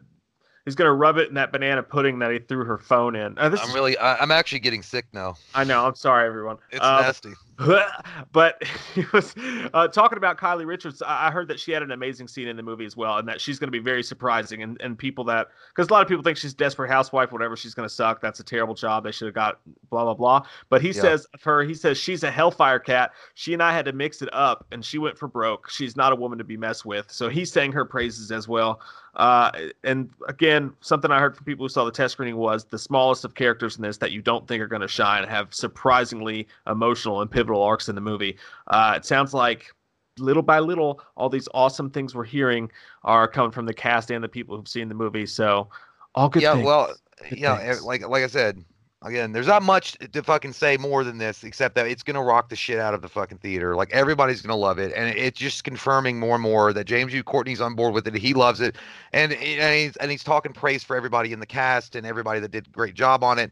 he's 0.65 0.75
gonna 0.75 0.93
rub 0.93 1.17
it 1.17 1.29
in 1.29 1.35
that 1.35 1.51
banana 1.51 1.83
pudding 1.83 2.19
that 2.19 2.31
he 2.31 2.39
threw 2.39 2.63
her 2.65 2.77
phone 2.77 3.15
in. 3.15 3.37
Uh, 3.37 3.55
I'm 3.59 3.73
really, 3.73 3.97
I, 3.97 4.21
am 4.21 4.31
actually 4.31 4.59
getting 4.59 4.81
sick 4.81 5.05
now. 5.13 5.35
I 5.53 5.63
know. 5.63 5.85
I'm 5.85 5.95
sorry, 5.95 6.27
everyone. 6.27 6.57
It's 6.71 6.83
um, 6.83 7.01
nasty. 7.01 7.33
But 8.31 8.63
he 8.95 9.05
was 9.13 9.35
uh, 9.73 9.87
talking 9.87 10.17
about 10.17 10.37
Kylie 10.37 10.65
Richards. 10.65 11.01
I 11.05 11.31
heard 11.31 11.47
that 11.49 11.59
she 11.59 11.71
had 11.71 11.83
an 11.83 11.91
amazing 11.91 12.27
scene 12.27 12.47
in 12.47 12.57
the 12.57 12.63
movie 12.63 12.85
as 12.85 12.97
well, 12.97 13.17
and 13.17 13.27
that 13.27 13.39
she's 13.39 13.59
going 13.59 13.67
to 13.67 13.71
be 13.71 13.79
very 13.79 14.03
surprising. 14.03 14.63
And, 14.63 14.79
and 14.81 14.97
people 14.97 15.23
that, 15.25 15.49
because 15.69 15.89
a 15.89 15.93
lot 15.93 16.01
of 16.01 16.07
people 16.07 16.23
think 16.23 16.37
she's 16.37 16.53
desperate 16.53 16.89
housewife, 16.89 17.31
whatever, 17.31 17.55
she's 17.55 17.73
going 17.73 17.87
to 17.87 17.93
suck. 17.93 18.21
That's 18.21 18.39
a 18.39 18.43
terrible 18.43 18.73
job. 18.73 19.03
They 19.03 19.11
should 19.11 19.27
have 19.27 19.35
got 19.35 19.59
blah 19.89 20.03
blah 20.03 20.13
blah. 20.13 20.47
But 20.69 20.81
he 20.81 20.89
yeah. 20.89 21.01
says 21.01 21.25
of 21.33 21.43
her, 21.43 21.63
he 21.63 21.73
says 21.73 21.97
she's 21.97 22.23
a 22.23 22.31
hellfire 22.31 22.79
cat. 22.79 23.11
She 23.35 23.53
and 23.53 23.61
I 23.61 23.73
had 23.73 23.85
to 23.85 23.93
mix 23.93 24.21
it 24.21 24.29
up, 24.33 24.65
and 24.71 24.83
she 24.83 24.97
went 24.97 25.17
for 25.17 25.27
broke. 25.27 25.69
She's 25.69 25.95
not 25.95 26.11
a 26.11 26.15
woman 26.15 26.37
to 26.37 26.43
be 26.43 26.57
messed 26.57 26.85
with. 26.85 27.11
So 27.11 27.29
he 27.29 27.45
sang 27.45 27.71
her 27.71 27.85
praises 27.85 28.31
as 28.31 28.47
well. 28.47 28.81
Uh, 29.15 29.51
and 29.83 30.09
again, 30.27 30.73
something 30.81 31.11
I 31.11 31.19
heard 31.19 31.35
from 31.35 31.45
people 31.45 31.65
who 31.65 31.69
saw 31.69 31.85
the 31.85 31.91
test 31.91 32.13
screening 32.13 32.35
was 32.35 32.65
the 32.65 32.79
smallest 32.79 33.23
of 33.25 33.35
characters 33.35 33.75
in 33.75 33.83
this 33.83 33.97
that 33.97 34.11
you 34.11 34.23
don't 34.23 34.47
think 34.47 34.61
are 34.61 34.67
going 34.67 34.81
to 34.81 34.87
shine 34.87 35.23
have 35.27 35.53
surprisingly 35.53 36.47
emotional 36.65 37.21
and 37.21 37.29
pivotal 37.29 37.42
arcs 37.51 37.89
in 37.89 37.95
the 37.95 38.01
movie. 38.01 38.37
Uh, 38.67 38.93
it 38.95 39.05
sounds 39.05 39.33
like 39.33 39.73
little 40.19 40.43
by 40.43 40.59
little, 40.59 41.01
all 41.17 41.29
these 41.29 41.47
awesome 41.53 41.89
things 41.89 42.15
we're 42.15 42.23
hearing 42.23 42.71
are 43.03 43.27
coming 43.27 43.51
from 43.51 43.65
the 43.65 43.73
cast 43.73 44.11
and 44.11 44.23
the 44.23 44.29
people 44.29 44.55
who've 44.55 44.67
seen 44.67 44.89
the 44.89 44.95
movie. 44.95 45.25
So, 45.25 45.69
all 46.15 46.29
good. 46.29 46.43
Yeah, 46.43 46.53
things. 46.53 46.65
well, 46.65 46.93
good 47.29 47.39
yeah, 47.39 47.57
things. 47.57 47.83
like 47.83 48.07
like 48.07 48.23
I 48.23 48.27
said, 48.27 48.63
again, 49.03 49.31
there's 49.31 49.47
not 49.47 49.63
much 49.63 49.97
to 50.11 50.23
fucking 50.23 50.53
say 50.53 50.77
more 50.77 51.03
than 51.03 51.17
this, 51.17 51.43
except 51.43 51.75
that 51.75 51.87
it's 51.87 52.03
gonna 52.03 52.23
rock 52.23 52.49
the 52.49 52.55
shit 52.55 52.79
out 52.79 52.93
of 52.93 53.01
the 53.01 53.09
fucking 53.09 53.39
theater. 53.39 53.75
Like 53.75 53.91
everybody's 53.91 54.41
gonna 54.41 54.55
love 54.55 54.79
it, 54.79 54.93
and 54.95 55.15
it's 55.17 55.39
just 55.39 55.63
confirming 55.63 56.19
more 56.19 56.35
and 56.35 56.43
more 56.43 56.73
that 56.73 56.85
James 56.85 57.11
Jude 57.11 57.25
Courtney's 57.25 57.61
on 57.61 57.75
board 57.75 57.93
with 57.93 58.07
it. 58.07 58.15
He 58.15 58.33
loves 58.33 58.61
it, 58.61 58.75
and 59.11 59.33
and 59.33 59.75
he's 59.75 59.95
and 59.97 60.11
he's 60.11 60.23
talking 60.23 60.53
praise 60.53 60.83
for 60.83 60.95
everybody 60.95 61.33
in 61.33 61.39
the 61.39 61.45
cast 61.45 61.95
and 61.95 62.05
everybody 62.05 62.39
that 62.39 62.51
did 62.51 62.67
a 62.67 62.71
great 62.71 62.93
job 62.93 63.23
on 63.23 63.39
it. 63.39 63.51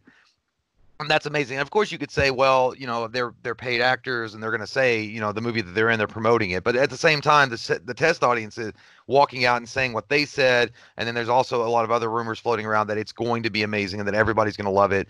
And 1.02 1.10
that's 1.10 1.26
amazing. 1.26 1.58
And 1.58 1.64
of 1.64 1.72
course, 1.72 1.92
you 1.92 1.98
could 1.98 2.12
say, 2.12 2.30
well, 2.30 2.76
you 2.78 2.86
know, 2.86 3.08
they're 3.08 3.34
they're 3.42 3.56
paid 3.56 3.82
actors, 3.82 4.36
and 4.36 4.42
they're 4.42 4.52
going 4.52 4.62
to 4.62 4.68
say, 4.68 5.02
you 5.02 5.20
know, 5.20 5.32
the 5.32 5.42
movie 5.42 5.62
that 5.62 5.72
they're 5.72 5.90
in, 5.90 5.98
they're 5.98 6.08
promoting 6.08 6.52
it. 6.52 6.64
But 6.64 6.76
at 6.76 6.92
the 6.92 6.98
same 6.98 7.22
time, 7.22 7.50
the 7.50 7.82
the 7.84 7.96
test 7.96 8.24
audience 8.24 8.60
is 8.60 8.72
walking 9.08 9.44
out 9.44 9.58
and 9.58 9.68
saying 9.68 9.94
what 9.94 10.10
they 10.10 10.26
said, 10.26 10.72
and 10.98 11.08
then 11.08 11.16
there's 11.16 11.28
also 11.28 11.66
a 11.66 11.70
lot 11.70 11.86
of 11.86 11.92
other 11.92 12.08
rumors 12.08 12.38
floating 12.38 12.68
around 12.68 12.86
that 12.88 13.00
it's 13.00 13.12
going 13.12 13.42
to 13.42 13.50
be 13.50 13.64
amazing 13.64 14.00
and 14.00 14.08
that 14.08 14.14
everybody's 14.14 14.56
going 14.56 14.66
to 14.66 14.72
love 14.72 14.92
it. 14.92 15.08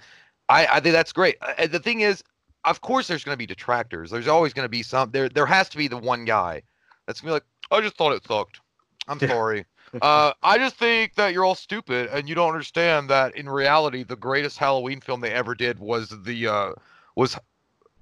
I, 0.48 0.66
I 0.68 0.80
think 0.80 0.94
that's 0.94 1.12
great. 1.12 1.36
Uh, 1.42 1.68
the 1.68 1.80
thing 1.80 2.02
is, 2.02 2.24
of 2.64 2.80
course, 2.80 3.10
there's 3.10 3.26
going 3.26 3.34
to 3.34 3.38
be 3.38 3.46
detractors. 3.46 4.12
There's 4.12 4.30
always 4.30 4.54
going 4.54 4.66
to 4.66 4.70
be 4.70 4.84
some. 4.84 5.12
There, 5.12 5.28
there 5.28 5.46
has 5.46 5.68
to 5.70 5.78
be 5.78 5.90
the 5.90 5.98
one 5.98 6.24
guy 6.24 6.62
that's 7.06 7.20
going 7.20 7.34
to 7.36 7.42
be 7.42 7.74
like, 7.74 7.80
I 7.80 7.84
just 7.84 7.98
thought 7.98 8.14
it 8.14 8.26
sucked. 8.26 8.62
I'm 9.10 9.20
sorry. 9.20 9.66
Uh, 10.02 10.34
I 10.42 10.58
just 10.58 10.76
think 10.76 11.16
that 11.16 11.34
you're 11.34 11.44
all 11.44 11.56
stupid 11.56 12.10
and 12.12 12.30
you 12.30 12.36
don't 12.36 12.50
understand 12.50 13.10
that 13.10 13.36
in 13.36 13.50
reality, 13.50 14.04
the 14.04 14.16
greatest 14.16 14.58
Halloween 14.58 15.02
film 15.02 15.22
they 15.22 15.34
ever 15.34 15.56
did 15.56 15.80
was 15.80 16.16
the 16.24 16.48
uh, 16.48 16.72
was 17.16 17.38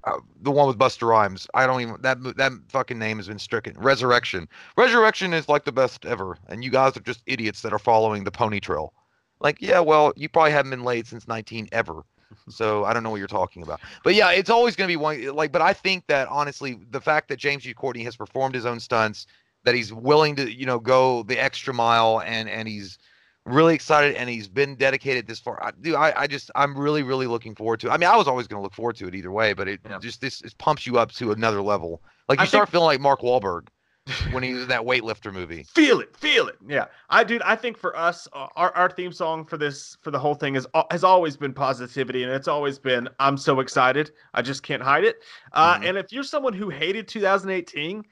uh, 0.04 0.18
the 0.42 0.52
one 0.52 0.68
with 0.68 0.78
Busta 0.78 1.08
Rhymes. 1.08 1.48
I 1.54 1.66
don't 1.66 1.82
even 1.82 1.98
that 2.02 2.22
that 2.38 2.52
fucking 2.70 3.00
name 3.00 3.18
has 3.18 3.28
been 3.28 3.40
stricken. 3.40 3.76
Resurrection. 3.78 4.48
Resurrection 4.78 5.34
is 5.34 5.50
like 5.50 5.66
the 5.66 5.72
best 5.72 6.06
ever, 6.06 6.38
and 6.48 6.64
you 6.64 6.70
guys 6.70 6.96
are 6.96 7.02
just 7.02 7.22
idiots 7.26 7.62
that 7.64 7.74
are 7.74 7.80
following 7.80 8.24
the 8.24 8.32
pony 8.32 8.60
trail. 8.60 8.94
Like, 9.40 9.62
yeah, 9.62 9.80
well, 9.80 10.14
you 10.16 10.30
probably 10.30 10.52
haven't 10.52 10.72
been 10.72 10.84
late 10.84 11.08
since 11.08 11.28
19 11.28 11.70
ever. 11.72 12.04
So 12.50 12.86
I 12.86 12.94
don't 12.94 13.04
know 13.04 13.10
what 13.10 13.18
you're 13.18 13.28
talking 13.28 13.64
about. 13.64 13.80
But 14.04 14.14
yeah, 14.14 14.32
it's 14.32 14.50
always 14.50 14.76
going 14.76 14.88
to 14.88 14.92
be 14.92 14.98
one 14.98 15.36
like 15.36 15.52
but 15.52 15.62
I 15.62 15.74
think 15.74 16.06
that 16.08 16.28
honestly 16.28 16.80
the 16.92 17.02
fact 17.02 17.28
that 17.30 17.38
James 17.38 17.64
Jude 17.64 17.76
Courtney 17.76 18.04
has 18.04 18.16
performed 18.16 18.54
his 18.54 18.66
own 18.66 18.80
stunts, 18.80 19.26
that 19.70 19.76
he's 19.76 19.94
willing 19.94 20.36
to, 20.36 20.52
you 20.52 20.66
know, 20.66 20.80
go 20.80 21.22
the 21.22 21.38
extra 21.38 21.72
mile 21.72 22.24
and 22.26 22.50
and 22.50 22.68
he's 22.68 22.98
really 23.46 23.76
excited 23.76 24.16
and 24.16 24.28
he's 24.28 24.48
been 24.48 24.76
dedicated 24.76 25.28
this 25.28 25.40
far. 25.40 25.64
I, 25.64 25.72
dude, 25.80 25.94
I, 25.94 26.12
I 26.18 26.26
just 26.26 26.50
I'm 26.56 26.76
really 26.76 27.04
really 27.04 27.28
looking 27.28 27.54
forward 27.54 27.80
to. 27.82 27.88
It. 27.88 27.92
I 27.92 27.98
mean, 27.98 28.10
I 28.10 28.18
was 28.18 28.28
always 28.28 28.48
going 28.48 28.58
to 28.58 28.64
look 28.64 28.74
forward 28.74 28.96
to 28.96 29.08
it 29.08 29.14
either 29.14 29.32
way, 29.32 29.54
but 29.54 29.68
it 29.68 29.80
yeah. 29.88 30.00
just 30.00 30.22
this 30.22 30.42
it 30.42 30.58
pumps 30.58 30.88
you 30.88 30.98
up 30.98 31.12
to 31.14 31.32
another 31.32 31.62
level. 31.62 32.02
Like 32.28 32.40
you 32.40 32.44
I 32.44 32.48
start 32.48 32.70
think, 32.70 32.72
feeling 32.72 32.88
like 32.88 33.00
Mark 33.00 33.22
Wahlberg 33.22 33.68
when 34.32 34.42
he 34.42 34.54
was 34.54 34.64
in 34.64 34.70
that 34.70 34.82
weightlifter 34.82 35.32
movie. 35.32 35.64
Feel 35.64 36.00
it, 36.00 36.18
feel 36.18 36.48
it. 36.48 36.56
Yeah, 36.68 36.86
I 37.12 37.24
dude, 37.24 37.44
I 37.44 37.56
think 37.56 37.78
for 37.78 37.96
us, 37.96 38.28
uh, 38.34 38.48
our 38.56 38.76
our 38.76 38.90
theme 38.90 39.12
song 39.12 39.46
for 39.46 39.58
this 39.58 39.98
for 40.02 40.10
the 40.10 40.18
whole 40.18 40.34
thing 40.34 40.56
is 40.56 40.66
uh, 40.74 40.84
has 40.90 41.04
always 41.04 41.38
been 41.38 41.54
positivity, 41.54 42.24
and 42.24 42.32
it's 42.32 42.48
always 42.48 42.80
been 42.80 43.08
I'm 43.20 43.38
so 43.38 43.60
excited, 43.60 44.10
I 44.34 44.42
just 44.42 44.64
can't 44.64 44.82
hide 44.82 45.04
it. 45.04 45.18
Uh, 45.54 45.76
mm-hmm. 45.76 45.84
And 45.86 45.98
if 46.00 46.12
you're 46.12 46.24
someone 46.24 46.54
who 46.54 46.70
hated 46.70 47.08
2018, 47.08 48.04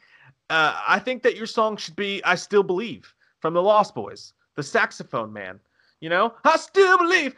uh, 0.49 0.79
I 0.87 0.99
think 0.99 1.23
that 1.23 1.35
your 1.35 1.45
song 1.45 1.77
should 1.77 1.95
be 1.95 2.23
I 2.23 2.35
Still 2.35 2.63
Believe 2.63 3.13
from 3.39 3.53
the 3.53 3.61
Lost 3.61 3.95
Boys, 3.95 4.33
the 4.55 4.63
saxophone 4.63 5.31
man. 5.33 5.59
You 5.99 6.09
know, 6.09 6.35
I 6.43 6.57
still 6.57 6.97
believe. 6.97 7.35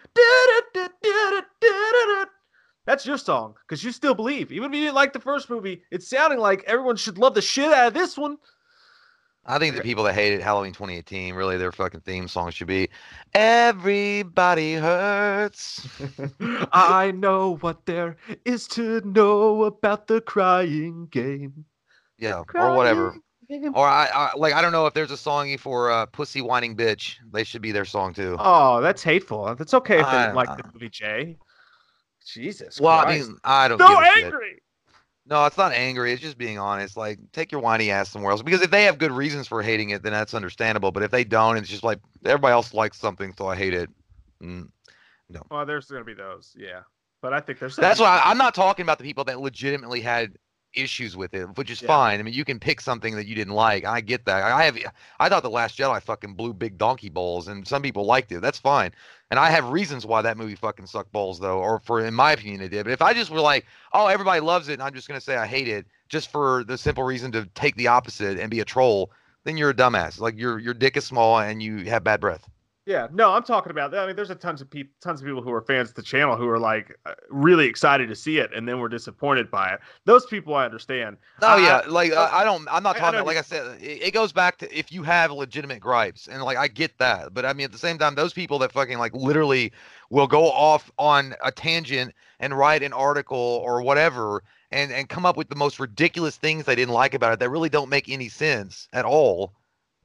That's 2.86 3.06
your 3.06 3.18
song 3.18 3.56
because 3.68 3.84
you 3.84 3.92
still 3.92 4.16
believe. 4.16 4.52
Even 4.52 4.72
if 4.72 4.78
you 4.78 4.86
didn't 4.86 4.96
like 4.96 5.14
the 5.14 5.20
first 5.20 5.50
movie, 5.50 5.84
it's 5.92 6.10
sounding 6.10 6.40
like 6.40 6.64
everyone 6.66 6.98
should 6.98 7.18
love 7.18 7.36
the 7.36 7.42
shit 7.42 7.72
out 7.72 7.88
of 7.88 7.94
this 7.94 8.18
one. 8.18 8.38
I 9.46 9.58
think 9.58 9.76
the 9.76 9.82
people 9.82 10.04
that 10.04 10.14
hated 10.14 10.42
Halloween 10.42 10.74
2018, 10.74 11.34
really 11.34 11.58
their 11.58 11.72
fucking 11.72 12.02
theme 12.02 12.28
song 12.28 12.52
should 12.52 12.68
be 12.68 12.90
Everybody 13.34 14.74
Hurts. 14.76 15.88
I 16.72 17.12
know 17.12 17.56
what 17.62 17.86
there 17.86 18.18
is 18.46 18.68
to 18.70 19.02
know 19.02 19.64
about 19.64 20.08
the 20.08 20.22
crying 20.22 21.08
game. 21.10 21.66
Yeah, 22.20 22.44
crying 22.46 22.74
or 22.74 22.76
whatever. 22.76 23.16
Or 23.74 23.88
I, 23.88 24.08
I, 24.14 24.32
like 24.38 24.54
I 24.54 24.62
don't 24.62 24.72
know 24.72 24.86
if 24.86 24.94
there's 24.94 25.10
a 25.10 25.18
song 25.18 25.58
for 25.58 25.90
uh, 25.90 26.06
Pussy 26.06 26.42
Whining 26.42 26.76
Bitch. 26.76 27.16
They 27.32 27.44
should 27.44 27.64
be 27.64 27.72
their 27.72 27.86
song 27.86 28.14
too. 28.14 28.36
Oh, 28.38 28.80
that's 28.82 29.02
hateful. 29.02 29.56
That's 29.56 29.74
okay 29.74 30.00
if 30.00 30.06
they 30.06 30.18
uh, 30.18 30.36
like 30.36 30.56
the 30.56 30.64
movie 30.72 30.90
Jay. 30.90 31.38
Jesus. 32.26 32.80
Well, 32.80 33.02
Christ. 33.02 33.26
I 33.26 33.28
mean, 33.28 33.38
I 33.44 33.68
don't. 33.68 33.80
So 33.80 34.02
angry. 34.02 34.52
Shit. 34.54 34.64
No, 35.26 35.46
it's 35.46 35.58
not 35.58 35.74
angry. 35.74 36.12
It's 36.12 36.22
just 36.22 36.38
being 36.38 36.58
honest. 36.58 36.98
Like, 36.98 37.20
take 37.34 37.52
your 37.52 37.62
whiny 37.62 37.92
ass 37.92 38.10
somewhere 38.10 38.32
else. 38.32 38.42
Because 38.42 38.62
if 38.62 38.72
they 38.72 38.84
have 38.84 38.98
good 38.98 39.12
reasons 39.12 39.48
for 39.48 39.62
hating 39.62 39.92
it, 39.92 40.02
then 40.02 40.12
that's 40.12 40.34
understandable. 40.34 40.92
But 40.92 41.04
if 41.04 41.12
they 41.12 41.24
don't, 41.24 41.58
it's 41.58 41.70
just 41.70 41.84
like 41.84 42.00
everybody 42.26 42.52
else 42.52 42.74
likes 42.74 42.98
something, 42.98 43.34
so 43.38 43.48
I 43.48 43.56
hate 43.56 43.74
it. 43.74 43.90
Mm, 44.44 44.70
no. 45.30 45.42
Well, 45.52 45.66
there's 45.66 45.86
gonna 45.86 46.04
be 46.04 46.16
those, 46.16 46.56
yeah. 46.58 46.82
But 47.22 47.34
I 47.34 47.42
think 47.42 47.60
there's. 47.60 47.76
That's 47.76 48.00
why 48.00 48.22
I'm 48.24 48.38
not 48.38 48.56
talking 48.56 48.84
about 48.84 48.98
the 48.98 49.04
people 49.04 49.24
that 49.26 49.40
legitimately 49.40 50.02
had 50.02 50.38
issues 50.74 51.18
with 51.18 51.34
it, 51.34 51.46
which 51.58 51.70
is 51.72 51.82
Yeah. 51.82 51.88
fine. 51.88 52.20
I 52.20 52.24
mean, 52.24 52.34
you 52.34 52.46
can 52.46 52.60
pick 52.60 52.82
something 52.82 53.16
that 53.16 53.28
you 53.28 53.36
didn't 53.36 53.54
like. 53.54 53.86
I 53.86 54.02
get 54.02 54.26
that. 54.26 54.44
I 54.44 54.64
have. 54.64 54.78
I 55.20 55.30
thought 55.30 55.44
the 55.44 55.50
Last 55.50 55.78
Jedi 55.78 56.02
fucking 56.02 56.36
blew 56.36 56.54
big 56.54 56.78
donkey 56.78 57.10
balls, 57.10 57.48
and 57.48 57.68
some 57.68 57.82
people 57.82 58.06
liked 58.06 58.32
it. 58.32 58.42
That's 58.42 58.60
fine. 58.60 58.92
And 59.32 59.40
I 59.40 59.50
have 59.50 59.70
reasons 59.70 60.06
why 60.06 60.22
that 60.22 60.38
movie 60.38 60.56
fucking 60.56 60.88
sucked 60.88 61.12
balls, 61.12 61.40
though, 61.40 61.60
or 61.60 61.80
for 61.80 62.00
in 62.06 62.14
my 62.14 62.32
opinion 62.34 62.62
it 62.62 62.70
did. 62.70 62.84
But 62.84 62.94
if 62.94 63.02
I 63.02 63.14
just 63.14 63.32
were 63.32 63.42
like, 63.42 63.66
oh, 63.94 64.08
everybody 64.08 64.42
loves 64.42 64.70
it, 64.70 64.74
and 64.74 64.84
I'm 64.84 64.94
just 64.94 65.08
gonna 65.08 65.22
say 65.22 65.38
I 65.38 65.46
hate 65.46 65.68
it, 65.68 65.86
just 66.08 66.32
for 66.32 66.64
the 66.64 66.78
simple 66.78 67.04
reason 67.04 67.32
to 67.34 67.46
take 67.56 67.76
the 67.76 67.88
opposite 67.88 68.40
and 68.40 68.50
be 68.50 68.60
a 68.60 68.66
troll, 68.66 69.12
then 69.44 69.58
you're 69.58 69.70
a 69.72 69.74
dumbass. 69.76 70.20
Like 70.20 70.38
your 70.38 70.60
your 70.60 70.74
dick 70.74 70.98
is 70.98 71.06
small 71.06 71.40
and 71.40 71.62
you 71.62 71.86
have 71.86 72.04
bad 72.04 72.20
breath. 72.22 72.50
Yeah, 72.90 73.08
no, 73.14 73.34
I'm 73.34 73.44
talking 73.44 73.70
about 73.70 73.92
that. 73.92 74.00
I 74.00 74.08
mean, 74.08 74.16
there's 74.16 74.32
a 74.32 74.36
tons 74.36 74.62
of 74.62 74.70
people, 74.72 74.92
tons 75.00 75.22
of 75.22 75.28
people 75.28 75.44
who 75.44 75.54
are 75.54 75.62
fans 75.62 75.90
of 75.90 75.96
the 75.96 76.02
channel 76.02 76.36
who 76.36 76.50
are 76.50 76.58
like 76.58 76.98
uh, 77.06 77.14
really 77.30 77.68
excited 77.68 78.10
to 78.10 78.16
see 78.16 78.40
it, 78.40 78.50
and 78.52 78.68
then 78.68 78.80
were 78.80 78.90
disappointed 78.90 79.52
by 79.52 79.74
it. 79.74 79.80
Those 80.06 80.26
people 80.26 80.56
I 80.56 80.66
understand. 80.66 81.18
Oh 81.44 81.50
I- 81.50 81.60
yeah, 81.60 81.82
like 81.88 82.12
I, 82.14 82.40
I 82.40 82.44
don't. 82.44 82.68
I'm 82.68 82.82
not 82.82 82.96
I- 82.96 82.98
I 82.98 83.02
talking 83.02 83.20
about. 83.20 83.28
Like 83.28 83.38
I 83.38 83.42
said, 83.44 83.80
it, 83.80 84.02
it 84.02 84.12
goes 84.16 84.32
back 84.32 84.58
to 84.58 84.76
if 84.76 84.92
you 84.92 85.04
have 85.04 85.32
legitimate 85.32 85.82
gripes, 85.82 86.28
and 86.28 86.42
like 86.42 86.58
I 86.58 86.68
get 86.68 86.98
that, 86.98 87.32
but 87.32 87.46
I 87.46 87.54
mean 87.54 87.66
at 87.66 87.72
the 87.72 87.78
same 87.78 88.00
time, 88.00 88.16
those 88.16 88.34
people 88.34 88.58
that 88.58 88.72
fucking 88.72 88.98
like 88.98 89.14
literally 89.14 89.72
will 90.10 90.26
go 90.26 90.46
off 90.50 90.90
on 90.98 91.36
a 91.44 91.52
tangent 91.52 92.16
and 92.40 92.58
write 92.58 92.82
an 92.82 92.94
article 92.94 93.62
or 93.64 93.84
whatever, 93.84 94.42
and 94.72 94.92
and 94.92 95.10
come 95.10 95.28
up 95.28 95.38
with 95.38 95.50
the 95.50 95.56
most 95.56 95.80
ridiculous 95.80 96.38
things 96.38 96.66
they 96.66 96.74
didn't 96.74 96.96
like 96.96 97.14
about 97.14 97.34
it 97.34 97.40
that 97.40 97.52
really 97.52 97.70
don't 97.70 97.90
make 97.90 98.10
any 98.10 98.30
sense 98.30 98.88
at 98.94 99.06
all. 99.06 99.54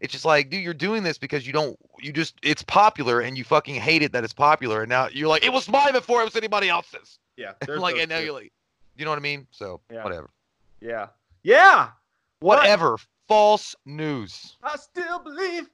It's 0.04 0.12
just 0.12 0.26
like, 0.26 0.50
dude, 0.50 0.62
you're 0.62 0.74
doing 0.74 1.02
this 1.02 1.16
because 1.16 1.46
you 1.46 1.52
don't, 1.54 1.78
you 1.98 2.12
just, 2.12 2.34
it's 2.42 2.62
popular 2.62 3.20
and 3.20 3.38
you 3.38 3.42
fucking 3.42 3.74
hate 3.76 4.02
it 4.02 4.12
that 4.12 4.22
it's 4.22 4.34
popular, 4.34 4.82
and 4.82 4.88
now 4.90 5.08
you're 5.10 5.28
like, 5.28 5.42
it 5.44 5.52
was 5.52 5.66
mine 5.68 5.92
before 5.92 6.20
it 6.20 6.24
was 6.24 6.36
anybody 6.36 6.68
else's. 6.68 7.18
yeah, 7.38 7.52
And 7.68 7.80
like, 7.80 7.96
and 7.96 8.10
now 8.10 8.18
you're 8.18 8.34
like, 8.34 8.52
you 8.96 9.04
know 9.06 9.10
what 9.10 9.18
I 9.18 9.22
mean? 9.22 9.46
So 9.50 9.80
Yeah. 9.90 10.04
whatever. 10.04 10.28
yeah, 10.80 11.06
yeah. 11.42 11.88
What? 12.40 12.58
Whatever. 12.58 12.98
False 13.26 13.74
news. 13.86 14.56
I 14.62 14.76
still 14.76 15.18
believe. 15.18 15.70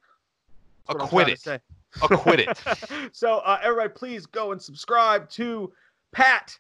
What 0.86 1.02
Acquit 1.02 1.28
it. 1.28 1.60
Acquit 2.00 2.38
it. 2.40 3.10
so 3.12 3.38
uh, 3.38 3.58
everybody, 3.62 3.88
please 3.88 4.26
go 4.26 4.52
and 4.52 4.62
subscribe 4.62 5.28
to 5.30 5.72
Pat. 6.12 6.56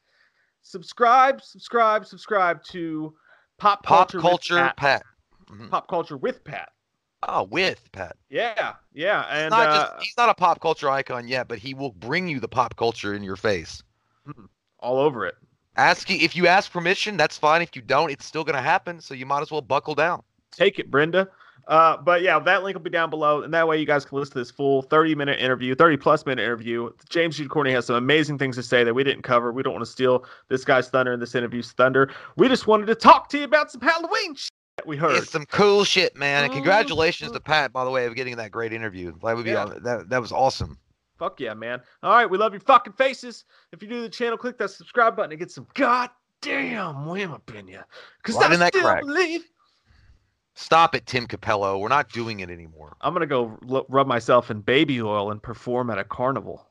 Subscribe, 0.62 1.40
subscribe, 1.40 2.04
subscribe 2.04 2.62
to 2.64 3.14
Pop 3.58 3.82
Pop 3.84 4.10
Culture, 4.10 4.18
with 4.18 4.22
culture, 4.24 4.54
Pat. 4.56 4.76
Pat. 4.76 5.02
Mhm. 5.50 5.70
Pop 5.70 5.88
Culture 5.88 6.16
with 6.16 6.42
Pat. 6.44 6.70
Oh, 7.28 7.44
with 7.44 7.90
Pat. 7.92 8.16
Yeah, 8.30 8.74
yeah, 8.94 9.24
He's 9.24 9.42
and 9.42 9.50
not 9.50 9.68
uh, 9.68 9.72
just 9.72 10.04
he's 10.04 10.16
not 10.16 10.30
a 10.30 10.34
pop 10.34 10.60
culture 10.60 10.88
icon 10.88 11.28
yet, 11.28 11.48
but 11.48 11.58
he 11.58 11.74
will 11.74 11.92
bring 11.92 12.28
you 12.28 12.40
the 12.40 12.48
pop 12.48 12.76
culture 12.76 13.14
in 13.14 13.22
your 13.22 13.36
face. 13.36 13.82
all 14.78 14.98
over 14.98 15.26
it. 15.26 15.34
Asking 15.76 16.20
if 16.20 16.34
you 16.34 16.46
ask 16.46 16.72
permission, 16.72 17.16
that's 17.16 17.36
fine. 17.36 17.60
If 17.62 17.76
you 17.76 17.82
don't, 17.82 18.10
it's 18.10 18.24
still 18.24 18.44
gonna 18.44 18.62
happen. 18.62 19.00
So 19.00 19.14
you 19.14 19.26
might 19.26 19.42
as 19.42 19.50
well 19.50 19.60
buckle 19.60 19.94
down. 19.94 20.22
Take 20.50 20.78
it, 20.78 20.90
Brenda. 20.90 21.28
Uh, 21.68 21.96
but 21.98 22.22
yeah, 22.22 22.38
that 22.38 22.64
link 22.64 22.74
will 22.74 22.82
be 22.82 22.90
down 22.90 23.10
below, 23.10 23.42
and 23.42 23.52
that 23.54 23.68
way 23.68 23.78
you 23.78 23.86
guys 23.86 24.04
can 24.04 24.18
listen 24.18 24.32
to 24.32 24.38
this 24.38 24.50
full 24.50 24.82
30 24.82 25.14
minute 25.14 25.38
interview, 25.38 25.74
30 25.74 25.98
plus 25.98 26.26
minute 26.26 26.42
interview. 26.42 26.90
James 27.08 27.36
Jude 27.36 27.50
Courtney 27.50 27.72
has 27.72 27.86
some 27.86 27.96
amazing 27.96 28.38
things 28.38 28.56
to 28.56 28.62
say 28.62 28.82
that 28.82 28.94
we 28.94 29.04
didn't 29.04 29.22
cover. 29.22 29.52
We 29.52 29.62
don't 29.62 29.74
want 29.74 29.84
to 29.84 29.90
steal 29.90 30.24
this 30.48 30.64
guy's 30.64 30.88
thunder 30.88 31.12
and 31.12 31.22
this 31.22 31.34
interview's 31.34 31.70
thunder. 31.72 32.10
We 32.36 32.48
just 32.48 32.66
wanted 32.66 32.86
to 32.86 32.94
talk 32.94 33.28
to 33.28 33.38
you 33.38 33.44
about 33.44 33.70
some 33.70 33.82
Halloween 33.82 34.34
we 34.86 34.96
heard. 34.96 35.16
It's 35.16 35.30
some 35.30 35.46
cool 35.46 35.84
shit, 35.84 36.16
man. 36.16 36.44
And 36.44 36.52
Mhm. 36.52 36.56
congratulations 36.56 37.32
to 37.32 37.40
Pat, 37.40 37.72
by 37.72 37.84
the 37.84 37.90
way, 37.90 38.06
of 38.06 38.14
getting 38.14 38.36
that 38.36 38.50
great 38.50 38.72
interview. 38.72 39.12
That 39.22 39.36
would 39.36 39.44
be 39.44 39.50
Yeah. 39.52 39.72
that 39.82 40.08
that 40.10 40.20
was 40.20 40.32
awesome. 40.32 40.78
Fuck 41.18 41.38
yeah, 41.40 41.52
man. 41.54 41.82
All 42.02 42.12
right, 42.14 42.24
we 42.28 42.38
love 42.38 42.52
your 42.52 42.60
fucking 42.60 42.94
faces. 42.94 43.44
If 43.72 43.82
you're 43.82 43.90
new 43.90 43.96
to 43.98 44.02
the 44.02 44.08
channel, 44.08 44.38
click 44.38 44.56
that 44.58 44.70
subscribe 44.70 45.16
button 45.16 45.32
and 45.32 45.38
get 45.38 45.50
some 45.50 45.66
goddamn 45.74 47.06
women 47.06 47.34
up 47.36 47.54
in 47.54 47.68
you. 47.68 47.80
Because 48.22 48.36
Right 48.36 48.50
I 48.50 48.54
in 48.54 48.60
that 48.60 48.72
still 48.72 48.84
crack. 48.84 49.02
believe. 49.02 49.44
Stop 50.54 50.94
it, 50.94 51.06
Tim 51.06 51.26
Cappello. 51.26 51.78
We're 51.78 51.88
not 51.88 52.10
doing 52.10 52.40
it 52.40 52.50
anymore. 52.50 52.96
I'm 53.02 53.12
going 53.14 53.20
to 53.20 53.26
go 53.26 53.58
l- 53.68 53.86
rub 53.88 54.06
myself 54.06 54.50
in 54.50 54.60
baby 54.62 55.00
oil 55.00 55.30
and 55.30 55.42
perform 55.42 55.90
at 55.90 55.98
a 55.98 56.04
carnival. 56.04 56.66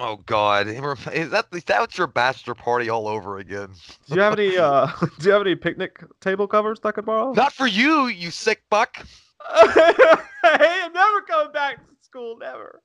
Oh 0.00 0.16
God, 0.26 0.66
is 0.66 1.30
that 1.30 1.46
is 1.52 1.64
that 1.64 1.80
what's 1.80 1.96
your 1.96 2.08
bachelor 2.08 2.54
party 2.56 2.88
all 2.88 3.06
over 3.06 3.38
again? 3.38 3.68
Do 4.08 4.16
you 4.16 4.20
have 4.22 4.32
any 4.32 4.56
uh 4.58 4.86
do 5.20 5.26
you 5.26 5.30
have 5.30 5.42
any 5.42 5.54
picnic 5.54 6.02
table 6.20 6.48
covers 6.48 6.80
that 6.80 6.88
I 6.88 6.92
could 6.92 7.06
borrow? 7.06 7.32
Not 7.32 7.52
for 7.52 7.68
you, 7.68 8.08
you 8.08 8.32
sick 8.32 8.62
buck. 8.70 8.96
hey, 9.56 9.82
I'm 10.42 10.92
never 10.92 11.20
coming 11.22 11.52
back 11.52 11.76
to 11.76 11.94
school, 12.04 12.36
never. 12.38 12.80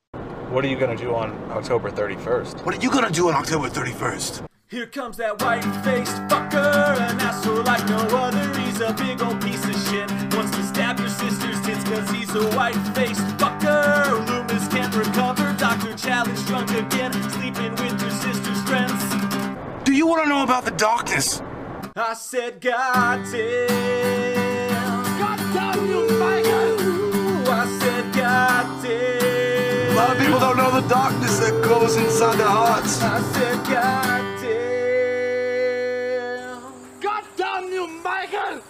What 0.51 0.63
are 0.63 0.67
you 0.67 0.77
gonna 0.77 0.95
do 0.95 1.15
on 1.15 1.31
October 1.51 1.89
31st? 1.89 2.63
What 2.63 2.75
are 2.75 2.81
you 2.81 2.91
gonna 2.91 3.09
do 3.09 3.29
on 3.29 3.33
October 3.33 3.69
31st? 3.69 4.45
Here 4.67 4.85
comes 4.85 5.17
that 5.17 5.41
white-faced 5.41 6.15
fucker, 6.29 6.99
an 6.99 7.19
asshole 7.21 7.63
like 7.63 7.83
no 7.89 7.97
other. 7.97 8.59
He's 8.59 8.81
a 8.81 8.93
big 8.93 9.19
old 9.23 9.41
piece 9.41 9.65
of 9.65 9.75
shit. 9.89 10.11
Wants 10.35 10.55
to 10.55 10.63
stab 10.63 10.99
your 10.99 11.09
sister's 11.09 11.59
tits 11.61 11.83
cause 11.85 12.07
he's 12.11 12.35
a 12.35 12.55
white-faced 12.55 13.25
fucker. 13.37 14.38
Challenge 16.01 16.45
drunk 16.47 16.71
again, 16.71 17.11
sleeping 17.31 17.71
with 17.71 18.01
your 18.01 18.09
sister's 18.09 18.61
friends. 18.63 19.03
Do 19.83 19.91
you 19.93 20.07
wanna 20.07 20.27
know 20.27 20.43
about 20.43 20.63
the 20.63 20.71
darkness? 20.71 21.41
I 21.97 22.13
said, 22.13 22.61
God 22.61 23.25
damn. 23.29 24.69
God 25.19 25.39
damn 25.53 25.87
you, 25.89 26.07
Michael. 26.17 26.79
I 27.51 27.65
said, 27.81 28.13
God 28.13 28.81
damn. 28.81 29.91
A 29.91 29.95
lot 29.95 30.15
of 30.15 30.21
people 30.21 30.39
don't 30.39 30.55
know 30.55 30.71
the 30.79 30.87
darkness 30.87 31.39
that 31.39 31.61
goes 31.65 31.97
inside 31.97 32.37
their 32.37 32.47
hearts. 32.47 33.01
I 33.01 33.21
said, 33.33 33.65
God 33.65 34.23
damn. 34.41 35.81
God 37.01 37.23
damn 37.35 37.71
you, 37.73 37.87
Michael. 38.01 38.61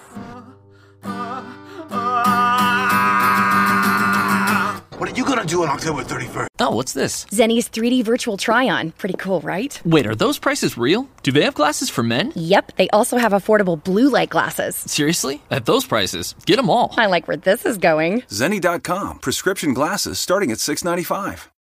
What 5.10 5.17
are 5.17 5.22
you 5.22 5.26
gonna 5.26 5.43
do 5.43 5.63
on 5.63 5.69
October 5.69 6.04
31st? 6.04 6.50
Oh, 6.60 6.69
what's 6.76 6.93
this? 6.93 7.26
Zenni's 7.32 7.67
3D 7.67 8.04
virtual 8.04 8.38
try 8.38 8.69
on. 8.69 8.91
Pretty 8.91 9.15
cool, 9.17 9.41
right? 9.41 9.82
Wait, 9.84 10.06
are 10.06 10.13
those 10.13 10.38
prices 10.38 10.78
real? 10.78 11.10
Do 11.24 11.32
they 11.32 11.41
have 11.41 11.56
glasses 11.56 11.89
for 11.89 12.04
men? 12.04 12.32
Yep, 12.36 12.74
they 12.76 12.89
also 12.89 13.17
have 13.17 13.32
affordable 13.32 13.84
blue 13.84 14.08
light 14.08 14.30
glasses. 14.30 14.76
Seriously? 14.76 15.41
At 15.50 15.65
those 15.65 15.84
prices, 15.84 16.36
get 16.45 16.58
them 16.58 16.69
all. 16.69 16.93
I 16.95 17.08
like 17.08 17.28
where 17.28 17.38
this 17.38 17.65
is 17.65 17.80
going. 17.80 18.22
Zenni.com, 18.30 19.17
prescription 19.17 19.74
glasses 19.74 20.19
starting 20.19 20.52
at 20.52 20.60
$6.95. 20.60 21.50